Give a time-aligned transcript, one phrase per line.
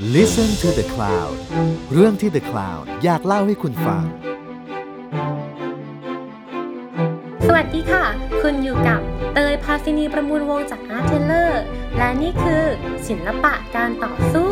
[0.00, 1.34] Listen to the Cloud
[1.92, 4.04] เรื่องที่ The Cloud อยากเล่าให้คุณฟัง
[7.46, 8.04] สวัสดีค่ะ
[8.42, 9.00] คุณอยู่กับ
[9.34, 11.52] เตยพาซินีประมูลวงจาก Art Taylor
[11.98, 12.64] และนี่คือ
[13.08, 14.50] ศิลปะการต่อสู้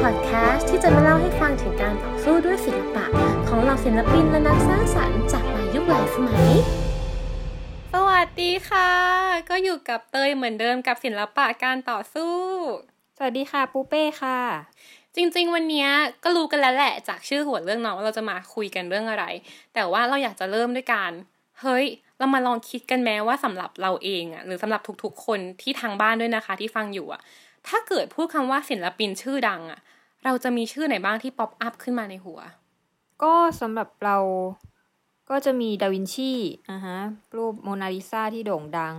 [0.00, 3.04] พอดแคสต์ที่จะมาเล่าให้ฟังถึงการต่อสู้ด้วยศิลปะ
[3.48, 6.50] ของเหล่าศิลปินและนักสร้างสรรค์จากหลายยุคหลายสมัย
[7.92, 8.90] สวัสดีค่ะ
[9.48, 12.34] ก็อยู่กับเตยเหมือนเดิมกับศิลปะการต่อสู้
[13.22, 14.38] สวัสดีค่ะปูเป้ค่ะ
[15.16, 15.88] จริงๆ วันนี้
[16.24, 19.24] ก็รู้กันแล้วแหละจากชื่อหัวเรื่องเนาะว่าเราจะมาคุยกันเรื่องอะไร
[19.74, 21.10] แต่ว่าเราอยากจะเริ่มด้วยการ
[21.60, 21.86] เฮ้ย
[22.18, 27.20] เรามาลองคิดกันไหมว่าสำหรับเราเองอะหรือสำหรับทุกๆ คนที่ทางบ้านด้วยนะคะที่ฟังอยู่อะ
[27.68, 29.80] ถ้าเกิดพูดคำว่าศิลปินชื่อดังอะ
[30.24, 32.40] เราจะมีชื่อไหนบ้างที่ pop up ขึ้นมาในหัว
[33.22, 34.18] ก็สำหรับเรา
[35.30, 36.32] ก็จะมีดาวินชี
[36.70, 36.98] อ่าฮะ
[37.36, 38.94] รูปโมนาลิซาที่โด่งดัง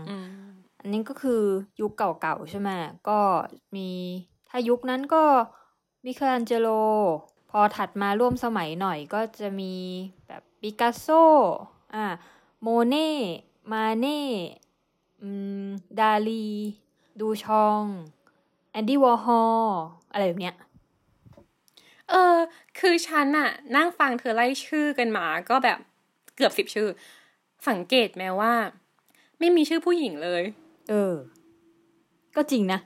[0.81, 1.41] อันนี้ก็คือ
[1.81, 2.69] ยุคเก่าๆใช่ไหม
[3.09, 3.19] ก็
[3.75, 3.89] มี
[4.49, 5.23] ถ้ายุคนั้นก็
[6.05, 6.69] มิเคลันเจโล
[7.49, 9.73] พอถัดมาร่วมสมัยหน่อยก็จะมี
[10.27, 11.07] แบบปิกัสโซ
[11.93, 12.05] อ่า
[12.61, 13.11] โมเน่
[13.71, 14.21] มาเน่
[15.99, 16.47] ดาลี
[17.19, 17.83] ดูชอง
[18.71, 19.63] แอนดี้วอร์ฮอล
[20.11, 20.55] อะไรแบบเนี้ย
[22.09, 22.35] เออ
[22.79, 25.77] คือฉันอะนั่งฟังเธอไล่ชื่อกันมา ก็แบบ
[26.35, 26.87] เกือบสิบชื่อ
[27.69, 28.53] สังเกตแม้ว่า
[29.39, 30.43] ไม่มีชื่อผู้หญิงเลย
[30.91, 31.15] เออ
[32.35, 32.79] ก็จริงนะ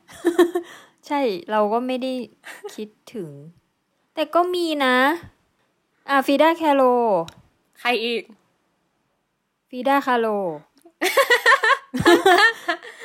[1.07, 1.19] ใช่
[1.51, 2.13] เราก็ไม่ได้
[2.75, 3.29] คิดถึง
[4.13, 4.95] แต่ก็มีนะ
[6.09, 6.81] อ่าฟีดาแคโร
[7.79, 8.23] ใครอีก
[9.69, 10.27] ฟีดาคาโล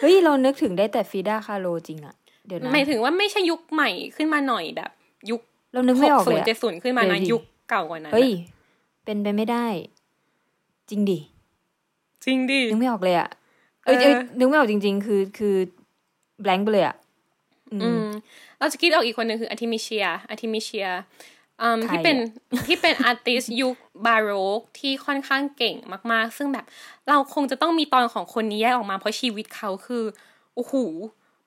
[0.00, 2.14] เฮ้ย เรานึกถึงได้แต่ฟีดาคาโลจริงอะ
[2.46, 4.90] เดี๋ยวนะหมายถึงว่าไม่ใช่ยุคใหม่ขึ้นมาหน่อยแบบ
[5.30, 5.40] ยุค
[5.72, 9.66] เรานึกไม่ออกศูเลนยย์อะเจ็ดศูนย์ขึ้นมาเดี๋นะยวดิยุคเก่ากว่านั้นเฮ้ยอะเป็นไปไม่ได้
[10.90, 11.18] จริงดิ
[12.24, 15.56] จริงดินึกไม่ออกเลยอะเอ้ยเออเอ้ยนึกไม่ออกจริง ๆ คือคือ
[16.42, 16.96] แบงค์ไปเลยอะ
[17.72, 18.06] อืมอืม
[18.58, 20.88] เราจะคิดออกอีกคนหนึ่งคืออาร์ติมิเชียอาร์ติมิเชีย
[21.62, 22.16] อืมใครที่เป็น
[22.52, 25.76] อะที่เป็นอาร์ติสยุคบาโรกที่ค่อนข้างเก่ง
[26.12, 26.66] มาก ๆ ซึ่งแบบ
[27.08, 30.04] เราคงจะต้องมีตอนของคนนี้แยกออกมา เพราะชีวิตเขาคือ
[30.54, 30.74] โอ้โห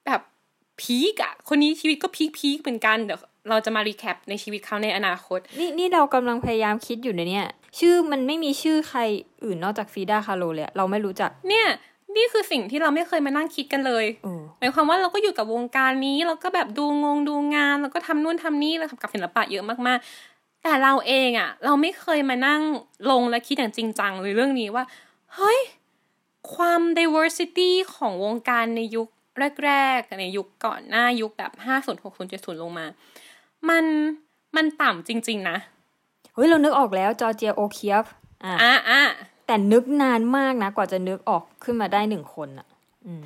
[0.05, 0.21] แบบ
[0.81, 7.47] พีกอะคนนี้ชีวิตก็พีคพีคเหมือนกันเดี๋ยวเราจะมารีแคปในชีวิตเขาในอนาคต นี่นี่เรากำลังพยายามคิดอยู่ในเนี่ย
[7.79, 8.99] ชื่อมันไม่มีชื่อใคร
[9.43, 11.67] อื่นนอกจากฟีดาคาโลเลยอะเราไม่รู้จัก เนี่ย
[12.15, 22.61] นี่คือสิ่งที่เราไม่เคยมานั่งคิดกันเลยเออหมายความว่าเราก็อยู่กับวงการนี้ เราก็แบบดูงงดูงานแล้วก็ทำนู่นทำนี่เราทำกับศิลปะเยอะมากๆ แต่เราเองอะเราไม่เคยมานั่ง
[23.11, 24.83] ลงและคิดอย่างจริงจังเลยเรื่องนี้ว่า
[25.35, 25.59] เฮ้ย
[26.53, 29.07] ความ diversity ของวงการในยุค
[29.65, 32.85] แรกๆ ในยุคก่อนหน้ายุคแบบห้าศูนย์หกศูนย์เจ็ดศูนย์ลงมา
[33.69, 33.85] มัน
[34.55, 35.57] มันต่ำจริง ๆ นะ
[36.33, 38.05] เฮ้ย เรานึกออกแล้ว Georgia O'Keeffe
[38.45, 39.01] อะอะอะ
[39.45, 42.67] แต่นึกนานมากนะ กว่าจะนึกออกขึ้นมาได้หนึ่งคนอะ
[43.05, 43.25] อืม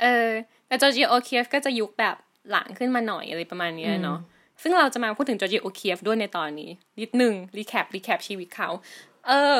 [0.00, 0.28] เออ
[0.66, 2.16] แต่ Georgia O'Keeffe ก็จะยุคแบบ
[2.50, 4.18] หลังขึ้นมาหน่อยอะไรประมาณเนี้ยเนาะ
[4.62, 6.70] ซึ่งเราจะมาพูดถึง Georgia O'Keeffe ด้วยในตอนนี้
[7.00, 8.68] นิดหนึ่ง recap recap ชีวิตเขา
[9.26, 9.54] เออ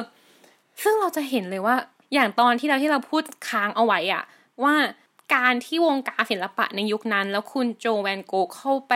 [0.82, 1.76] ซึ่งเราจะเห็นเลยว่า
[2.14, 4.24] อย่างตอนที่เราที่เราพูดค้างเอาไว้อะ
[4.64, 4.74] ว่า
[5.34, 8.94] การที่วงการศิลปะในยุคนั้น แล้วคุณ Jo van Gogh เข้าไป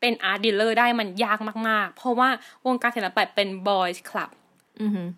[0.00, 1.38] เป็น art dealer ได้มันยาก
[1.68, 2.28] มาก ๆ เพราะว่า
[2.66, 4.45] วงการศิลปะเป็น boys club อือหือ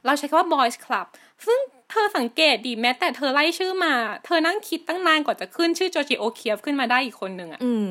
[0.06, 1.06] เราใช้คำว่า boys club
[1.46, 1.58] ซึ่ง
[1.90, 7.90] เธอสังเกตดีแม้แต่เธอไล่ชื่อมา เธอนั่งคิดตั้งนานกว่าจะขึ้นชื่อ Georgia O'Keeffe ขึ้นมาได้อีกคนหนึ่งอะอืม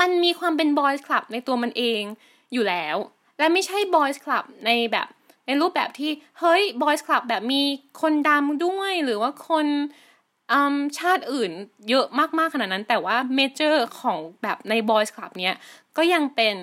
[0.00, 2.02] มันมีความเป็น boys club ในตัวมันเอง
[2.52, 2.96] อยู่แล้ว
[3.38, 5.08] และไม่ใช่ boys club ในแบบ
[5.46, 6.10] ในรูปแบบที่
[6.40, 7.62] เฮ้ย boys club แบบมี
[8.00, 9.66] คนดำด้วยหรือว่าคน
[10.52, 11.50] อืมชาติอื่น
[11.88, 12.06] เยอะ
[12.38, 15.56] มาก ๆ ขนาดนั้น แต่ว่าเมเจอร์ของแบบใน boys club เนี้ย
[15.96, 16.56] ก็ยังเป็น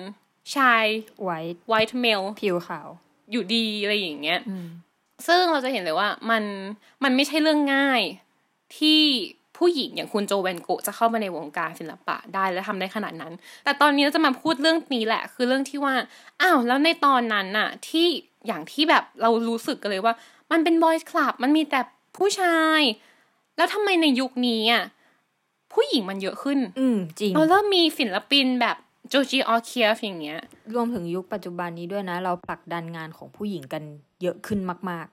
[0.56, 0.84] ชาย
[1.22, 1.38] ไว้
[1.70, 2.88] white male ผิวขาว
[3.32, 4.66] อยู่ดีอะไรอย่างเงี้ยอืม
[5.26, 6.42] ซึ่งเราจะเห็นเลยว่ามัน
[7.04, 8.02] มันไม่ใช่เรื่องง่าย
[8.76, 9.00] ที่
[9.56, 13.32] ผู้หญิงอย่างคุณโจแวนโกะจะเข้ามาในวงการศิลปะได้และทำได้ขนาดนั้น
[13.64, 15.94] แต่ตอนนี้เราจะมาพูดเรื่องนี้แหละ คือเรื่องที่ว่า
[16.40, 18.06] อ้าว แล้วในตอนนั้นน่ะ ที่
[18.46, 20.14] อย่างที่แบบเรารู้สึกกันเลยว่า
[20.50, 21.80] มันเป็นบอยส์คลับ มันมีแต่
[22.16, 22.80] ผู้ชาย
[23.56, 24.84] แล้วทำไมในยุคนี้อะ
[25.72, 30.40] ผู้หญิงมันเยอะขึ้น อืมจริงเราเริ่มมีศิลปินแบบโจจีออเคียฟอย่างเงี้ย
[30.74, 33.82] รวมถึงยุคปัจจุบันนี้ด้วยนะ เราผลักดันงานของผู้หญิงกัน
[34.22, 34.60] เยอะขึ้น
[34.90, 35.06] มาก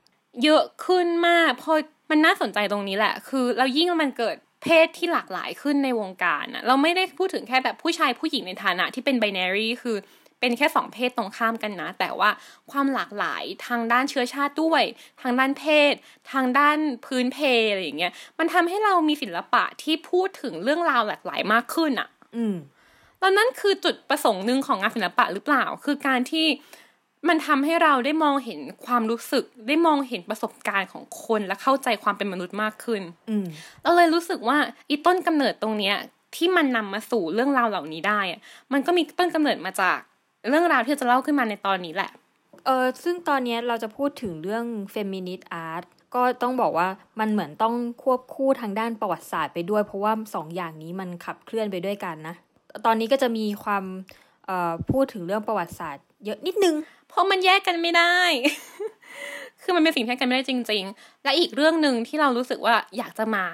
[0.43, 1.75] เยอะขึ้นมากเพราะ
[2.09, 9.97] มันน่าสนใจตรงนี้แหละ คือเรายิ่งมันเกิดเพศที่หลากหลายขึ้นในวงการอะเราไม่ได้พูดถึงแค่แบบผู้ชายผู้หญิงในฐานะที่เป็นไบนารีคือ
[10.39, 12.29] เป็นแค่สองเพศตรงข้ามกันนะ แต่ว่า
[12.71, 14.83] ความหลากหลายทางด้านเชื้อชาติด้วย
[15.21, 15.93] ทางด้านเพศ
[16.31, 17.37] ทางด้านพื้นเพ
[17.69, 22.55] อะไรอย่างเงี้ยมันทำให้เรามีศิลปะที่พูดถึงเรื่องราวหลากหลายมากขึ้นอะๆอืม
[23.19, 26.47] แล้วนั่นคือจุดประสงค์หนึ่งของงานศิลปะหรือเปล่า คือการที่
[27.27, 33.45] มันทำให้เราได้มองเห็นความรู้สึก ได้มองเห็นประสบการณ์ของคนและเข้าใจความเป็นมนุษย์มากขึ้นอืม
[33.81, 34.57] เราเลยรู้สึกว่า
[34.89, 35.95] อีต้นกำเนิดตรงเนี้ย
[36.35, 38.39] ที่มันนำมาสู่เรื่องราวเหล่านี้ได้อะ
[38.73, 39.97] มันก็มีต้นกำเนิดมาจาก
[40.49, 42.11] เรื่องราวที่จะเล่าขึ้นมาในตอนนี้แหละ
[42.65, 45.83] เออซึ่งตอนนี้เราจะพูดถึงเรื่อง feminist art
[46.15, 46.87] ก็ต้องบอกว่า
[47.19, 52.35] มันเหมือนต้องควบคู่ทางด้านประวัติศาสตร์ไปด้วย เพราะว่าสองอย่างนี้มันขับเคลื่อนไปด้วยกันนะ
[52.85, 53.83] ตอนนี้ก็จะมีความ
[54.91, 56.75] พูดถึงเรื่องประวัติศาสตร์ เยอะนิดนึง
[57.07, 58.17] เพราะมันแยกกันไม่ได้
[59.61, 63.45] คือมันเป็นสิ่งที่แยกกันไม่ได้จริง ๆ และอีกเรื่องหนึ่งที่เรารู้สึกว่าอยากจะมา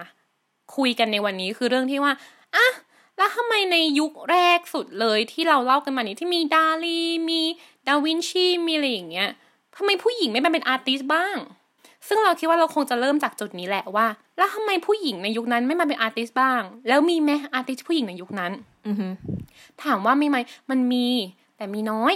[0.76, 2.14] คุยกันในวันนี้คือเรื่องที่ว่า
[2.56, 2.68] อะ
[3.18, 7.42] แล้วทำไมในยุคแรกสุดเลยที่เราเล่ากันมานี้ที่มีดาลีมี
[7.88, 9.30] ดาวินชีมีอะไรอย่างเงี้ย
[9.76, 11.38] ทำไมผู้หญิงไม่มาเป็นอาร์ติสบ้าง
[12.08, 18.52] ซึ่งเราคิดว่าเราคงจะเริ่มจากจุดนี้แหละว่า แล้วทำไมผู้หญิงในยุคนั้นไม่มาเป็นอาร์ติสบ้าง แล้วมีไหมอาร์ติสผู้หญิงในยุคนั้น
[18.88, 19.08] อือฮึ
[19.84, 20.38] ถามว่ามีไหม
[20.70, 21.08] มันมี
[21.58, 22.16] แต่มีน้อย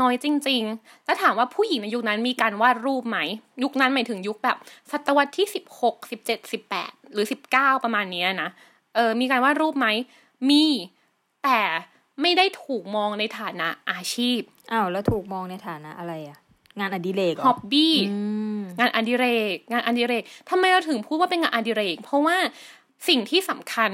[0.00, 3.18] น้อยจริง ๆ แล้วถามว่าผู้หญิงในยุคนั้นมีการวาดรูปไหม
[3.62, 4.56] ยุคนั้นหมายถึงยุคแบบ
[4.92, 8.48] ศตวรรษที่สิบหกสิบเจ็ดสิบแปดหรือสิบเก้าประมาณเนี้ยนะ
[8.94, 9.88] เออมีการวาดรูปไหม
[10.50, 10.64] มี
[11.44, 11.60] แต่
[12.22, 14.40] ไม่ได้ถูกมองในฐานะอาชีพ
[14.72, 16.38] อ้าวแล้วถูกมองในฐานะอะไรอะ
[16.78, 18.18] งานอดิเรกเหรอ hobby อื
[18.58, 22.36] มงานอดิเรก งานอดิเรกทำไมเราถึงพูดว่าเป็นงานอดิเรก เพราะว่า
[23.08, 23.90] สิ่งที่สำคัญ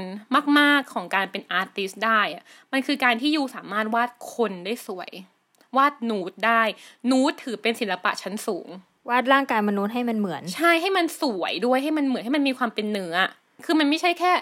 [0.59, 5.11] มาก ๆ ของการเป็น artist ได้อะมันคือการที่ you สามารถวาดคนได้สวย
[5.77, 6.63] วาดนูดได้
[7.11, 8.69] นูดถือเป็นศิลปะชั้นสูง
[9.09, 13.15] วาดร่างกายมนุษย์ให้มันเหมือน ใช่ให้มันสวยด้วยให้มันเหมือนให้มันมีความเป็นเนื้อ
[13.65, 14.33] คือมันไม่ใช่แค่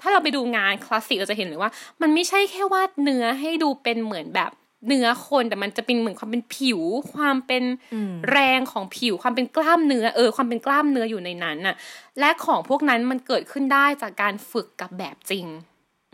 [0.00, 1.70] ถ้าเราไปดูงานคลาสสิกเราจะเห็นเลยว่า
[2.02, 4.50] มันไม่ใช่แค่วาดเนื้อให้ดูเป็นเหมือนแบบ
[4.86, 6.80] เนื้อคนแต่มันจะเป็นเหมือนความเป็นผิว
[7.14, 11.76] ความเป็นอืมแรงของผิว ความเป็นกล้ามเนื้อเออความเป็นกล้ามเนื้ออยู่ในนั้นน่ะ
[12.18, 15.46] และของพวกนั้นมันเกิดขึ้นได้จากการฝึกกับแบบจริง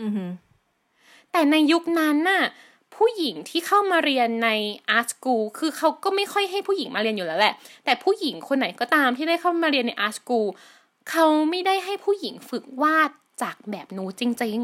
[0.03, 0.25] อือฮึ
[1.33, 2.43] แต่ในยุคนั้นน่ะ
[2.97, 4.51] ผู้หญิงที่เข้ามาเรียนใน
[4.97, 7.55] art school คือเขาก็ไม่ค่อยให้ผู้หญิงมาเรียนอยู่แล้วแหละ
[7.85, 10.49] แต่ผู้หญิงคนไหนก็ตามที่ได้เข้ามาเรียนใน art school
[11.11, 13.11] เขาไม่ได้ให้ผู้หญิงฝึกวาด
[13.43, 14.61] จากแบบนูจริง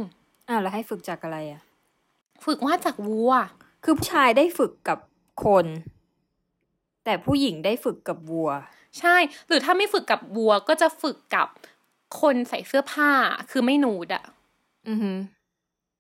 [0.49, 3.33] อ้าวแล้วให้ฝึกจากอะไรอะๆฝึกวาดจากวัว
[3.84, 4.99] คือผู้ชายได้ฝึกกับ
[5.44, 5.67] คน
[7.05, 8.50] แต่ผู้หญิงได้ฝึกกับวัว
[8.99, 11.49] ใช่ หรือถ้าไม่ฝึกกับวัวก็จะฝึกกับ
[12.20, 13.11] คนใส่เสื้อผ้า
[13.50, 14.25] คือไม่นูดอะ
[14.88, 15.12] อือฮึ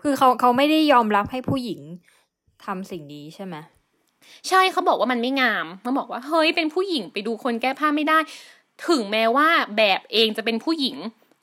[0.02, 1.80] คือเขาเขาไม่ได้ยอมรับให้ผู้หญิง
[2.64, 3.56] ทำสิ่งนี้ใช่ไหม
[4.48, 8.18] ใช่เขาบอกว่ามันไม่งามเขาบอกว่าเฮ้ยเป็นผู้หญิงไปดูคนแก้ผ้าไม่ได้
[8.88, 10.96] ถึงแม้ว่าแบบเองจะเป็นผู้หญิง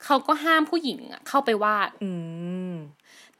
[0.04, 2.10] เขาก็ห้ามผู้หญิงอะเข้าไปวาด อื
[2.59, 2.59] ม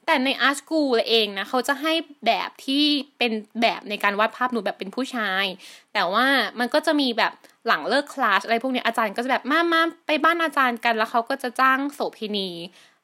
[0.05, 1.93] แต่ในอาร์ตสกูลเองนะเขาจะให้
[2.25, 2.83] แบบที่
[3.17, 3.31] เป็น
[3.61, 5.45] แบบในการวาดภาพหนูแบบเป็นผู้ชาย
[5.93, 6.25] แต่ว่า
[6.59, 7.33] มันก็จะมีแบบ
[7.67, 12.49] หลังเลิกคลาสอะไรพวกเนี้ยอาจารย์ก็จะแบบมามาไปบ้านอาจารย์กันแล้วเขาก็จะจ้างโสเภณี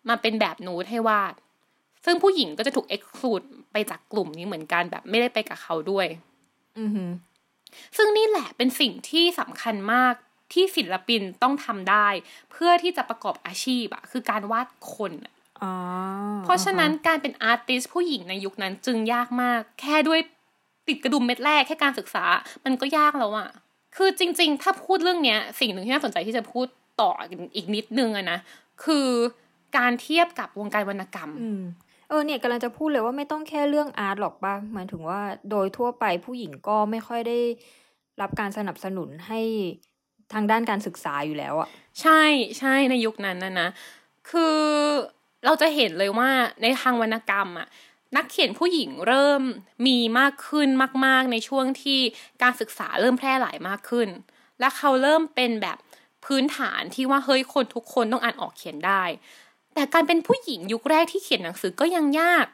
[0.10, 1.34] มาเป็นแบบนูดให้วาด
[2.06, 3.42] ซึ่งผู้หญิงก็จะถูกเอ็กซ์คลูด
[3.72, 6.08] ไปจากกลุ่มนี้เหมือนกันแบบไม่ได้ไปกับเขาด้วย
[6.80, 7.04] อือฮึ
[7.98, 10.14] ซึ่งนี่แหละเป็นสิ่งที่สำคัญมาก
[10.54, 12.08] ที่ศิลปินต้องทำได้
[12.52, 15.37] เพื่อที่จะประกอบอาชีพอะคือการวาดคนอะอ๋อ
[16.44, 20.20] เพราะฉะนั้นการเป็นอาร์ติสผู้หญิงในยุคนั้นจึงยากมาก แค่ด้วย
[20.88, 22.26] ติดกระดุมเม็ดแรกแค่การศึกษา
[22.66, 23.50] มันก็ยากแล้วอะ
[23.96, 26.68] คือจริง ๆ ถ้าพูดเรื่องเนี้ย สิ่งหนึ่งที่น่าสนใจที่จะพูด
[27.02, 27.12] ต่อ
[27.56, 28.40] อีกนิดนึงอะนะ
[28.84, 29.08] คือ
[29.78, 31.62] การเทียบกับวงการวรรณกรรมอืม
[32.10, 35.22] เออเนี่ยกำลังจะพูดเลยว่าไม่ต้องแค่เรื่องอาร์ตหรอกป่ะหมายถึงว่า
[35.52, 37.40] โดยทั่วไปผู้หญิงก็ไม่ค่อยได้
[38.22, 39.42] รับการสนับสนุนให้
[40.34, 41.68] ทางด้านการศึกษาอยู่แล้วอะ
[42.02, 42.22] ใช่
[42.60, 43.68] ใช่ในยุคนั้นนะนะ
[44.30, 44.58] คือ
[45.48, 47.68] เราจะเห็นเลยว่าในทางวรรณกรรมอะ
[48.16, 49.42] นักเขียนผู้หญิงเริ่ม
[49.88, 50.70] มีมากขึ้น
[51.06, 52.00] มาก ๆ ในช่วงที่
[52.42, 54.10] การศึกษาเริ่มแพร่หลายมากขึ้น
[54.60, 55.78] และเขาเริ่มเป็นแบบ
[56.26, 59.04] พื้นฐานที่ว่าเฮ้ยคนทุกคนต้องอ่านออกเขียนได้
[59.74, 62.46] แต่การเป็นผู้หญิงยุคแรกที่เขียนหนังสือก็ยังยาก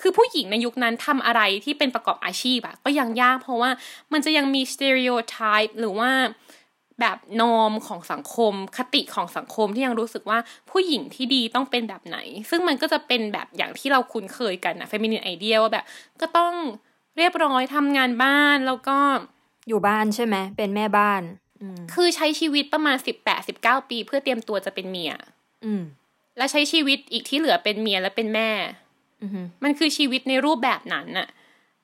[0.00, 3.70] คือผู้หญิงในยุคนั้นทำอะไรที่เป็นประกอบอาชีพอะก็ยังยากเพราะว่า
[4.12, 6.10] มันจะยังมี stereotype หรือว่า
[7.00, 10.38] แบบนอมของสังคม คติของสังคมที่ยังรู้สึกว่า
[10.70, 12.18] ผู้หญิงที่ดีต้องเป็นแบบไหน
[12.50, 15.84] ซึ่งมันก็จะเป็นแบบอย่างที่เราคุ้นเคยกันนะ feminine idea ว่าแบบ
[16.20, 16.54] ก็ต้อง
[17.16, 18.98] เรียบร้อยทำงานบ้านแล้วก็
[19.68, 21.22] อยู่บ้านใช่ไหมเป็นแม่บ้าน
[21.60, 25.12] อืมคือใช้ชีวิตประมาณสิบแปดสิบเก้าปี เพื่อเตรียมตัวจะเป็นเมีย
[25.64, 25.82] อืม
[26.36, 28.50] และใช้ชีวิตอีกที่เหลือเป็นเมียและเป็นแม่
[29.22, 31.28] อือฮึมันคือชีวิตในรูปแบบนั้นน่ะ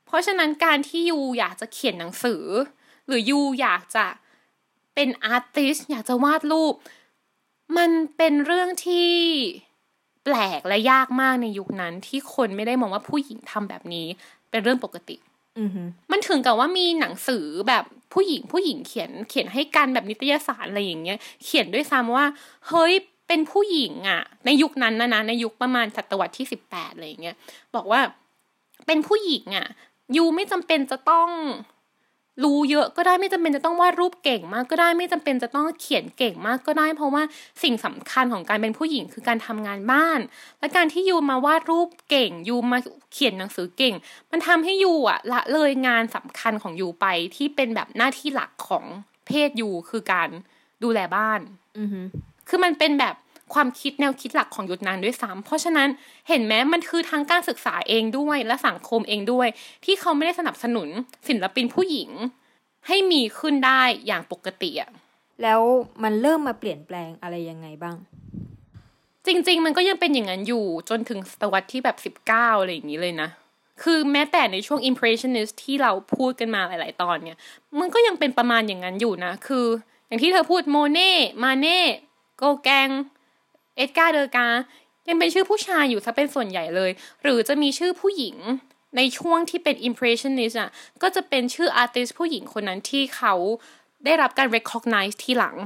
[0.06, 2.44] เพราะฉะนั้นการที่ยูอยากจะเขียนหนังสือ
[3.06, 4.06] หรือยูอยากจะ
[4.96, 6.74] เป็นอาร์ติสอยากจะวาดรูป
[7.76, 9.10] มันเป็นเรื่องที่
[10.24, 14.06] แปลกและยากมากในยุคนั้น ที่คนไม่ได้มองว่าผู้หญิงทำแบบนี้
[14.50, 15.16] เป็นเรื่องปกติ
[15.58, 22.24] อือฮึมันถึงกับว่ามีหนังสือแบบผู้หญิงผู้หญิงเขียนเขียนให้กันแบบนิตยสารอะไรอย่างเงี้ย เขียนด้วยซ้ำว่า
[22.68, 22.92] เฮ้ย
[23.28, 27.36] เป็นผู้หญิงอะในยุคนั้นนะนะในยุคประมาณศตวรรษที่สิบแปดอะไรอย่างเงี้ย
[27.74, 28.00] บอกว่า
[28.86, 29.66] เป็นผู้หญิงอะ
[30.16, 31.28] ยูไม่จำเป็นจะต้อง
[32.44, 37.22] รู้เยอะก็ได้ไม่จำเป็นจะต้องวาดรูปเก่งมากก็ได้ไม่จำเป็นจะต้องเขียนเก่งมากก็ได้ เพราะว่า
[37.62, 40.20] สิ่งสำคัญของการเป็นผู้หญิงคือการทำงานบ้าน
[40.60, 42.78] และการที่ยูมาวาดรูปเก่งยูมา
[43.12, 43.94] เขียนหนังสือเก่ง
[44.30, 48.84] มันทำให้ยูอะละเลยงานสำคัญของยูไปที่เป็นแบบหน้าที่หลักของ
[49.26, 50.28] เพศยูคือการ
[50.82, 51.40] ดูแลบ้าน
[51.78, 52.00] อือฮึ
[52.48, 53.14] คือมันเป็นแบบ
[53.54, 55.88] ความคิดแนวคิดหลักของยุทธนานด้วยซ้ำเพราะฉะนั้น
[56.28, 59.48] เห็นไหมมันคือทั้งการศึกษาเองด้วยและสังคมเองด้วย
[59.84, 60.88] ที่เขาไม่ได้สนับสนุน
[61.28, 62.10] ศิลปินผู้หญิง
[62.86, 64.90] ให้มีขึ้นได้อย่างปกติอะ
[65.42, 65.60] แล้ว
[66.02, 67.96] มันเริ่มมาเปลี่ยนแปลงอะไรยังไงบ้าง
[69.26, 73.28] จริง ๆ มันก็ยังเป็นอย่างนั้นอยู่จนถึงศตวรรษที่แบบสิบเก้าอะไรอย่างนี้เลยนะ
[73.82, 77.38] คือแม้แต่ในช่วง impressionist ที่เราพูดกันมาหลาย ๆ ตอนเนี่ย
[77.78, 79.66] มันก็ยังเป็นประมาณอย่างนั้นอยู่นะ คือ
[80.08, 82.88] อย่างที่เธอพูด Monet Manet Gauguin
[83.76, 84.48] Edgar Degas
[85.08, 86.90] ยังเป็นชื่อผู้ชายอยู่ซะเป็นส่วนใหญ่เลย
[87.22, 88.36] หรือจะมีชื่อผู้หญิง
[88.96, 90.70] ในช่วงที่เป็น impressionist อะ
[91.02, 93.34] ก็จะเป็นชื่อ artist ผู้หญิงคนนั้นที่เขา
[94.04, 95.56] ได้รับการ recognize ทีหลัง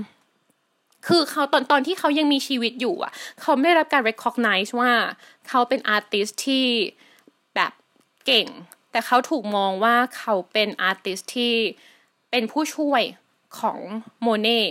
[1.07, 4.93] คือเขาตอนตอนที่เขายังมีชีวิตอยู่อะ เขาไม่ได้รับการ recognize ว่า
[5.49, 6.65] เขาเป็น artist ที่
[7.55, 7.73] แบบ
[8.27, 8.47] เก่ง
[8.91, 11.55] แต่เขาถูกมองว่าเขาเป็น artist ที่
[12.31, 13.03] เป็นผู้ช่วย
[13.59, 13.79] ของ
[14.23, 14.65] โมเน่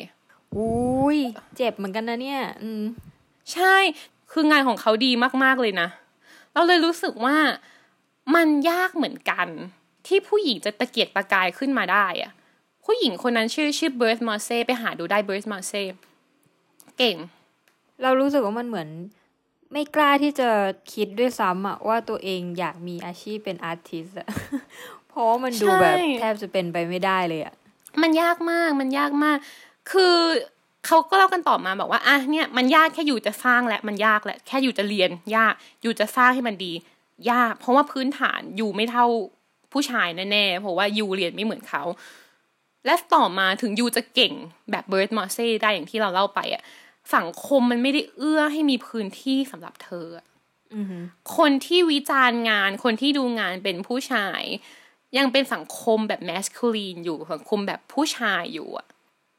[0.55, 1.19] อุ้ย
[1.55, 2.83] เจ็บเหมือนกันนะเนี่ย อืม
[3.53, 3.75] ใช่
[4.31, 5.11] คืองานของเขาดี
[5.43, 5.87] มากๆเลยนะ
[6.53, 7.37] เราเลยรู้สึกว่า
[8.35, 9.47] มันยากเหมือนกัน
[10.07, 12.31] ที่ผู้หญิงจะตะเกียกตะกายขึ้นมาได้อะ
[12.85, 15.83] ผู้หญิงคนนั้นชื่อชื่อเบิร์ธมาเซ่ไปหาดูได้เบิร์ธมาเซ่
[16.97, 17.15] เก่ง
[18.01, 18.89] เรารู้สึกว่ามันเหมือน
[19.71, 20.49] ไม่กล้าที่จะ
[20.93, 24.27] คิดด้วยซ้ำอะว่าตัวเองอยากมีอาชีพเป็นอาร์ติสอะ
[25.07, 27.53] เพราะว่ามันดูแบบใช่แทบจะเป็นไปไม่ได้เลยอะ
[28.01, 29.37] มันยากมากมันยากมาก
[29.91, 30.17] คือ
[30.85, 36.73] เขาก็เล่ากันต่อมาบอกว่าอะเนี่ยมันยากแค่อยู่จะสร้างแหละมันยากแหละแค่อยู่จะเรียนยากอยู่จะสร้างให้มันดี
[37.31, 39.05] ยาก เพราะว่าพื้นฐานอยู่ไม่เท่า
[39.73, 41.83] ผู้ชายแน่ๆเพราะว่ายูเรียนไม่เหมือนเขา
[42.85, 44.33] และต่อมาถึง you จะเก่ง
[44.71, 46.63] แบบ Berthe Morisot ได้อย่างที่เราเล่าไปอะ
[47.15, 50.25] สังคมมันไม่ได้เอื้อให้มีพื้นที่สำหรับเธออะ
[50.75, 50.97] อือฮึ
[51.37, 54.41] คนที่วิจารณ์งาน คนที่ดูงานเป็นผู้ชาย
[55.17, 58.87] ยังเป็นสังคมแบบ masculine อยู่สังคมแบบผู้ชายอยู่อะ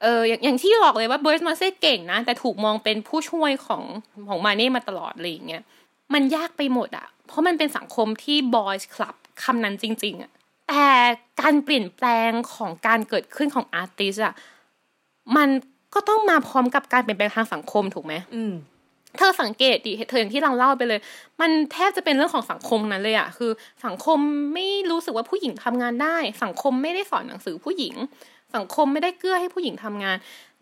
[0.02, 3.82] เอออย่างอย่างที่บอกเลยว่า Berthe Morisot เก่งนะ แต่ถูกมองเป็นผู้ช่วยของ
[4.28, 5.62] ของ Manet มาตลอดอะไรอย่างเงี้ย
[6.14, 10.30] มันยากไปหมดอะเพราะมันเป็นสังคมที่ boys clubคำนั้นจริงๆอะ
[10.68, 10.86] แต่
[11.40, 14.34] การเปลี่ยนแปลงของการเกิดขึ้นของอาร์ติสอะ
[15.36, 15.48] มัน
[15.94, 18.54] ก็ต้องมาพร้อมกับการเปลี่ยนแปลงทางสังคมถูกไหมอืม
[19.18, 21.00] เธอสังเกตดิเธออย่างที่เราเล่าไปเลย
[21.40, 23.50] มันแทบจะเป็นเรื่องของสังคมนั้นเลยอะคือ
[23.86, 24.18] สังคม
[24.54, 27.94] ไม่รู้สึกว่าผู้หญิงทำงานได้ สังคมไม่ได้สอนหนังสือผู้หญิง
[28.56, 30.16] สังคมไม่ได้เกื้อให้ผู้หญิงทำงาน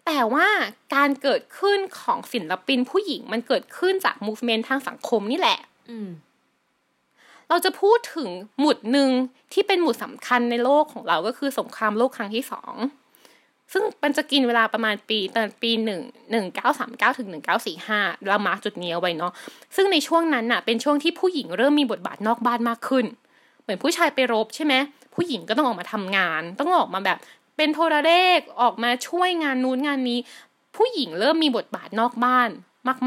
[0.07, 0.49] แต่ว่า
[0.95, 5.59] การเกิดขึ้นของศิลปินผู้หญิงมันเกิดขึ้นจาก movement ทางสังคมนี่แหละ
[5.91, 6.09] อืม
[7.49, 8.29] เราจะพูดถึง
[8.61, 9.11] หมุดหนึ่ง
[9.53, 12.75] ที่เป็นหมุดสำคัญในโลกของเราก็คือสงครามโลกครั้งที่สอง
[13.73, 19.33] ซึ่งมันจะกินเวลาประมาณปีตอนปีหนึ่งหนึ่งเก้าสามเก้าถึงหนึ่งเก้าสี่ห้าเรามาร์กจุดนี้เอาไว้เนาะ
[19.77, 23.05] ซึ่งในช่วงนั้นน่ะ เป็นช่วงที่ผู้หญิงเริ่มมีบทบาทนอกบ้านมากขึ้น
[23.63, 24.75] เหมือนผู้ชายไปรบใช่ไหม
[25.15, 27.19] ผู้หญิงก็ต้องออกมาทำงาน ต้องออกมาแบบ
[27.59, 30.19] เป็นโทรเลขออกมาช่วยงานนู้นงานนี้
[30.77, 32.49] ผู้หญิงเริ่มมีบทบาทนอกบ้าน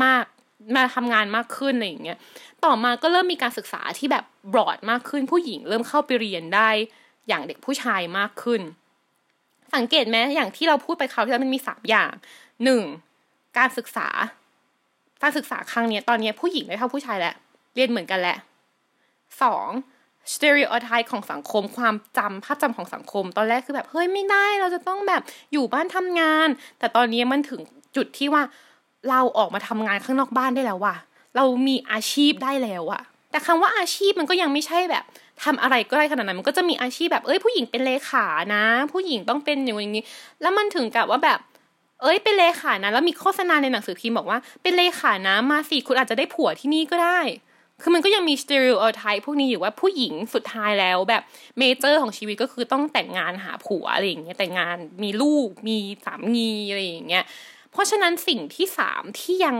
[0.03, 2.17] มาก ๆ มาทำงานมากขึ้นอะไรอย่างเงี้ย
[2.65, 6.69] ต่อมาก็เริ่มมีการศึกษาที่แบบบรอดมากขึ้น ผู้หญิงเริ่มเข้าไปเรียนได้
[7.27, 8.61] อย่างเด็กผู้ชายมากขึ้น
[9.75, 12.11] สังเกตไหมอย่างที่เราพูดไปคราวที่แล้วมันมีสามอย่าง
[12.63, 12.81] หนึ่ง
[13.57, 14.07] การศึกษา
[15.21, 17.35] การศึกษาครั้งเนี้ยตอนเนี้ยผู้หญิงได้เท่าผู้ชายแล้ว
[17.75, 18.37] เรียนเหมือนกันแหละ
[19.41, 19.67] สอง
[20.33, 25.21] stereotype ของสังคม ความจำภาพจำของสังคม ตอนแรกคือแบบเฮ้ยไม่ได้เราจะต้องแบบ
[25.51, 26.47] อยู่บ้านทำงาน
[26.79, 27.61] แต่ตอนนี้มันถึง
[27.95, 28.43] จุดที่ว่า
[29.09, 30.95] เราออกมาทำงานข้างนอกบ้านได้แล้วว่ะ
[31.35, 35.03] เรามีอาชีพได้แล้วอะแต่คำว่าอาชีพมันก็ยังไม่ใช่แบบ
[35.43, 40.03] ทำอะไรก็ได้ขนาดนั้น มันก็จะมีอาชีพแบบเอ้ยผู้หญิงเป็นเลขานะ ผู้หญิงต้องเป็นอย่างนี้
[40.41, 41.39] แล้วมันถึงกับว่าแบบ
[42.01, 47.19] เอ้ยเป็นเลขานะ แล้วมีโฆษณาในหนังสือพิมพ์บอกว่า เป็นเลขานะมาสิคุณอาจจะได้ผัวที่นี่ก็ได้
[47.81, 51.23] คือมันก็ยังมีสเตอริโอไทป์พวกนี้อยู่ว่าผู้หญิงสุดท้ายแล้วแบบ
[51.59, 57.25] major ของชีวิตก็คือต้องแต่งงานหาผัวอะไรอย่างเงี้ยแต่งงานมีลูกมีสามีอะไรอย่างเงี้ย
[57.71, 59.55] เพราะฉะนั้นสิ่งที่สามที่ยัง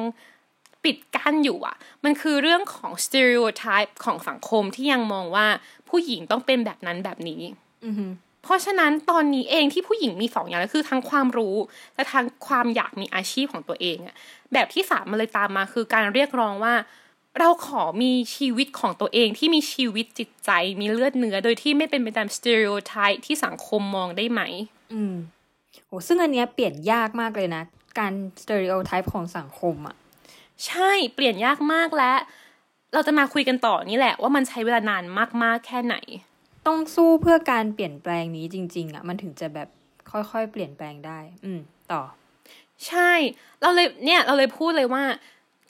[0.84, 5.48] ปิดกั้นอยู่อะ มันคือเรื่องของ stereotype ของสังคมที่ยังมองว่า
[5.90, 7.42] ผู้หญิงต้องเป็นแบบนั้นแบบนี้
[7.86, 8.06] อือฮึ
[8.44, 11.56] เพราะฉะนั้นตอนนี้เองที่ผู้หญิงมีสองอย่างก็คือทั้งความรู้
[11.96, 14.16] และทั้งความอยากมีอาชีพของตัวเองอะ
[14.54, 16.74] แบบที่สามมันเลยตามมาคือการเรียกร้องว่า
[17.40, 24.42] เราขอมีชีวิตของตัวเองที่มีชีวิตจิตใจมีเลือดเนื้อ โดยที่ไม่เป็นไปตาม stereotype ที่สังคมมองได้ไหม
[24.94, 25.16] อืม
[25.88, 27.64] โอ้ซึ่งอันเนี้ยเปลี่ยนยากมากเลยนะ
[28.00, 29.96] การ stereotype ของสังคมอะ
[30.68, 32.14] ใช่เปลี่ยนยากมากและ
[32.94, 35.04] เราจะมาคุยกันต่อนี่แหละว่ามันใช้เวลานาน
[35.44, 35.96] มากๆแค่ไหน
[36.68, 39.68] ต้องสู้เพื่อการเปลี่ยนแปลงนี้จริง ๆอะมันถึงจะแบบ
[40.12, 41.60] ค่อยๆเปลี่ยนแปลงได้ อืม
[41.92, 42.02] ต่อ
[42.88, 43.12] ใช่
[43.62, 45.04] เราเลยเนี่ย เราเลยพูดเลยว่า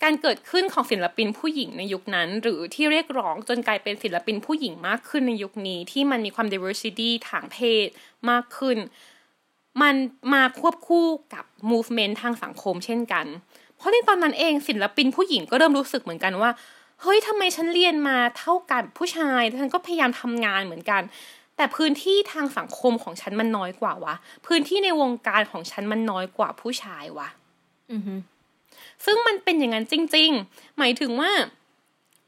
[0.04, 7.88] การเกิดขึ้นของศิลปินผู้หญิงในยุคนั้น หรือที่เรียกร้องจนกลายเป็นศิลปินผู้หญิงมากขึ้นในยุคนี้ ที่มันมีความ diversity ทางเพศ
[8.30, 8.78] มากขึ้น
[9.82, 9.96] มัน
[10.34, 13.26] มาควบคู่กับ movement ทางสังคมเช่นกัน
[13.78, 16.52] เพราะในตอนนั้นเองศิลปินผู้หญิงก็เริ่มรู้สึกเหมือนกันว่า
[17.02, 21.02] เฮ้ยทำไมฉันเรียนมาเท่ากันผู้ชายฉันก็พยายามทำงานเหมือนกัน
[21.56, 24.16] แต่พื้นที่ทางสังคมของฉันมันน้อยกว่าวะ
[24.48, 27.28] พื้นที่ในวงการของฉันมันน้อยกว่าผู้ชายวะ
[27.92, 28.14] อือฮึ
[29.06, 31.32] ซึ่งมันเป็นอย่างนั้นจริง ๆ หมายถึงว่า